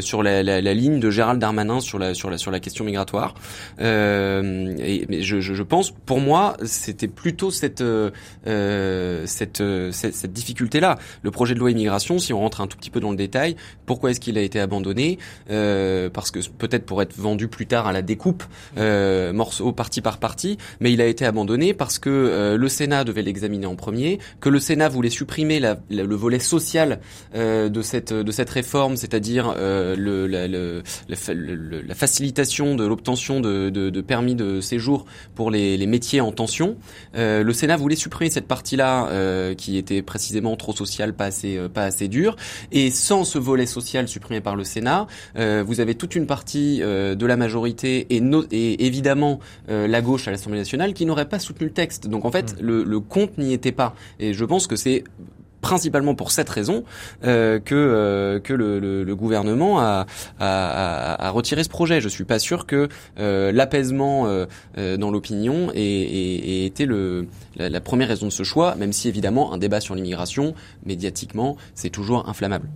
sur 0.00 0.22
la, 0.22 0.42
ligne 0.74 0.98
de 0.98 1.10
Gérald 1.10 1.40
Darmanin 1.40 1.78
sur 1.80 2.00
la 2.00 2.14
sur 2.14 2.30
la 2.30 2.38
sur 2.38 2.50
la 2.50 2.58
question 2.58 2.84
migratoire. 2.84 3.34
mais 3.78 5.22
je 5.22 5.62
pense, 5.62 5.92
pour 5.92 6.20
moi, 6.20 6.56
c'était 6.64 7.08
plutôt 7.08 7.50
cette 7.52 7.73
cette, 7.80 9.62
cette, 9.92 10.14
cette 10.14 10.32
difficulté 10.32 10.80
là. 10.80 10.98
Le 11.22 11.30
projet 11.30 11.54
de 11.54 11.58
loi 11.58 11.70
immigration, 11.70 12.18
si 12.18 12.32
on 12.32 12.40
rentre 12.40 12.60
un 12.60 12.66
tout 12.66 12.76
petit 12.76 12.90
peu 12.90 13.00
dans 13.00 13.10
le 13.10 13.16
détail, 13.16 13.56
pourquoi 13.86 14.10
est-ce 14.10 14.20
qu'il 14.20 14.38
a 14.38 14.42
été 14.42 14.60
abandonné? 14.60 15.18
Euh, 15.50 16.10
Parce 16.10 16.30
que 16.30 16.40
peut-être 16.58 16.86
pour 16.86 17.02
être 17.02 17.14
vendu 17.16 17.48
plus 17.48 17.66
tard 17.66 17.86
à 17.86 17.92
la 17.92 18.02
découpe, 18.02 18.44
euh, 18.76 19.32
morceau 19.32 19.72
partie 19.72 20.00
par 20.00 20.18
partie, 20.18 20.58
mais 20.80 20.92
il 20.92 21.00
a 21.00 21.06
été 21.06 21.24
abandonné 21.24 21.74
parce 21.74 21.98
que 21.98 22.10
euh, 22.10 22.56
le 22.56 22.68
Sénat 22.68 23.04
devait 23.04 23.22
l'examiner 23.22 23.66
en 23.66 23.76
premier, 23.76 24.18
que 24.40 24.48
le 24.48 24.58
Sénat 24.58 24.88
voulait 24.88 25.10
supprimer 25.10 25.60
la, 25.60 25.76
le 25.90 26.14
volet 26.14 26.38
social 26.38 27.00
euh, 27.34 27.68
de 27.68 27.82
cette 27.82 28.12
de 28.12 28.32
cette 28.32 28.50
réforme, 28.50 28.96
c'est-à-dire 28.96 29.54
euh, 29.56 29.96
le, 29.96 30.26
la, 30.26 30.46
le, 30.46 30.82
la, 31.08 31.94
facilitation 31.94 32.74
de 32.74 32.84
l'obtention 32.84 33.40
de, 33.40 33.70
de, 33.70 33.90
de, 33.90 34.00
permis 34.00 34.34
de 34.34 34.60
séjour 34.60 35.06
pour 35.34 35.50
les, 35.50 35.76
les 35.76 35.86
métiers 35.86 36.20
en 36.20 36.32
tension. 36.32 36.76
le 37.14 37.52
Sénat 37.52 37.63
voulait 37.76 37.96
supprimer 37.96 38.30
cette 38.30 38.46
partie-là 38.46 39.54
qui 39.56 39.76
était 39.76 40.02
précisément 40.02 40.56
trop 40.56 40.72
sociale, 40.72 41.14
pas 41.14 41.26
assez 41.26 41.56
euh, 41.56 41.68
pas 41.68 41.84
assez 41.84 42.08
dur. 42.08 42.36
Et 42.72 42.90
sans 42.90 43.24
ce 43.24 43.38
volet 43.38 43.66
social 43.66 44.08
supprimé 44.08 44.40
par 44.40 44.56
le 44.56 44.64
Sénat, 44.64 45.06
euh, 45.36 45.64
vous 45.66 45.80
avez 45.80 45.94
toute 45.94 46.14
une 46.14 46.26
partie 46.26 46.80
euh, 46.82 47.14
de 47.14 47.26
la 47.26 47.36
majorité 47.36 48.06
et, 48.10 48.22
et 48.50 48.86
évidemment 48.86 49.40
la 49.68 50.00
gauche 50.00 50.28
à 50.28 50.30
l'Assemblée 50.30 50.58
nationale 50.58 50.94
qui 50.94 51.06
n'aurait 51.06 51.28
pas 51.28 51.38
soutenu 51.38 51.66
le 51.66 51.72
texte. 51.72 52.06
Donc 52.06 52.24
en 52.24 52.30
fait, 52.30 52.54
mmh. 52.54 52.62
le, 52.64 52.84
le 52.84 53.00
compte 53.00 53.38
n'y 53.38 53.52
était 53.52 53.72
pas. 53.72 53.94
Et 54.18 54.32
je 54.34 54.44
pense 54.44 54.66
que 54.66 54.76
c'est 54.76 55.04
principalement 55.64 56.14
pour 56.14 56.30
cette 56.30 56.50
raison 56.50 56.84
euh, 57.24 57.58
que 57.58 57.74
euh, 57.74 58.38
que 58.38 58.52
le, 58.52 59.14
gouvernement 59.16 59.80
a, 59.80 60.04
retiré 61.30 61.64
ce 61.64 61.70
projet. 61.70 62.02
Je 62.02 62.08
suis 62.08 62.24
pas 62.24 62.38
sûr 62.38 62.66
que 62.66 62.88
euh, 63.18 63.50
l'apaisement 63.50 64.28
dans 64.76 65.10
l'opinion 65.10 65.70
ait, 65.74 66.66
été 66.66 66.86
la 67.56 67.80
première 67.80 68.08
raison 68.08 68.26
de 68.26 68.32
ce 68.32 68.42
choix, 68.42 68.74
même 68.74 68.92
si 68.92 69.08
évidemment 69.08 69.54
un 69.54 69.58
débat 69.58 69.80
sur 69.80 69.94
l'immigration 69.94 70.54
médiatiquement 70.84 71.56
c'est 71.74 71.90
toujours 71.90 72.28
inflammable. 72.28 72.68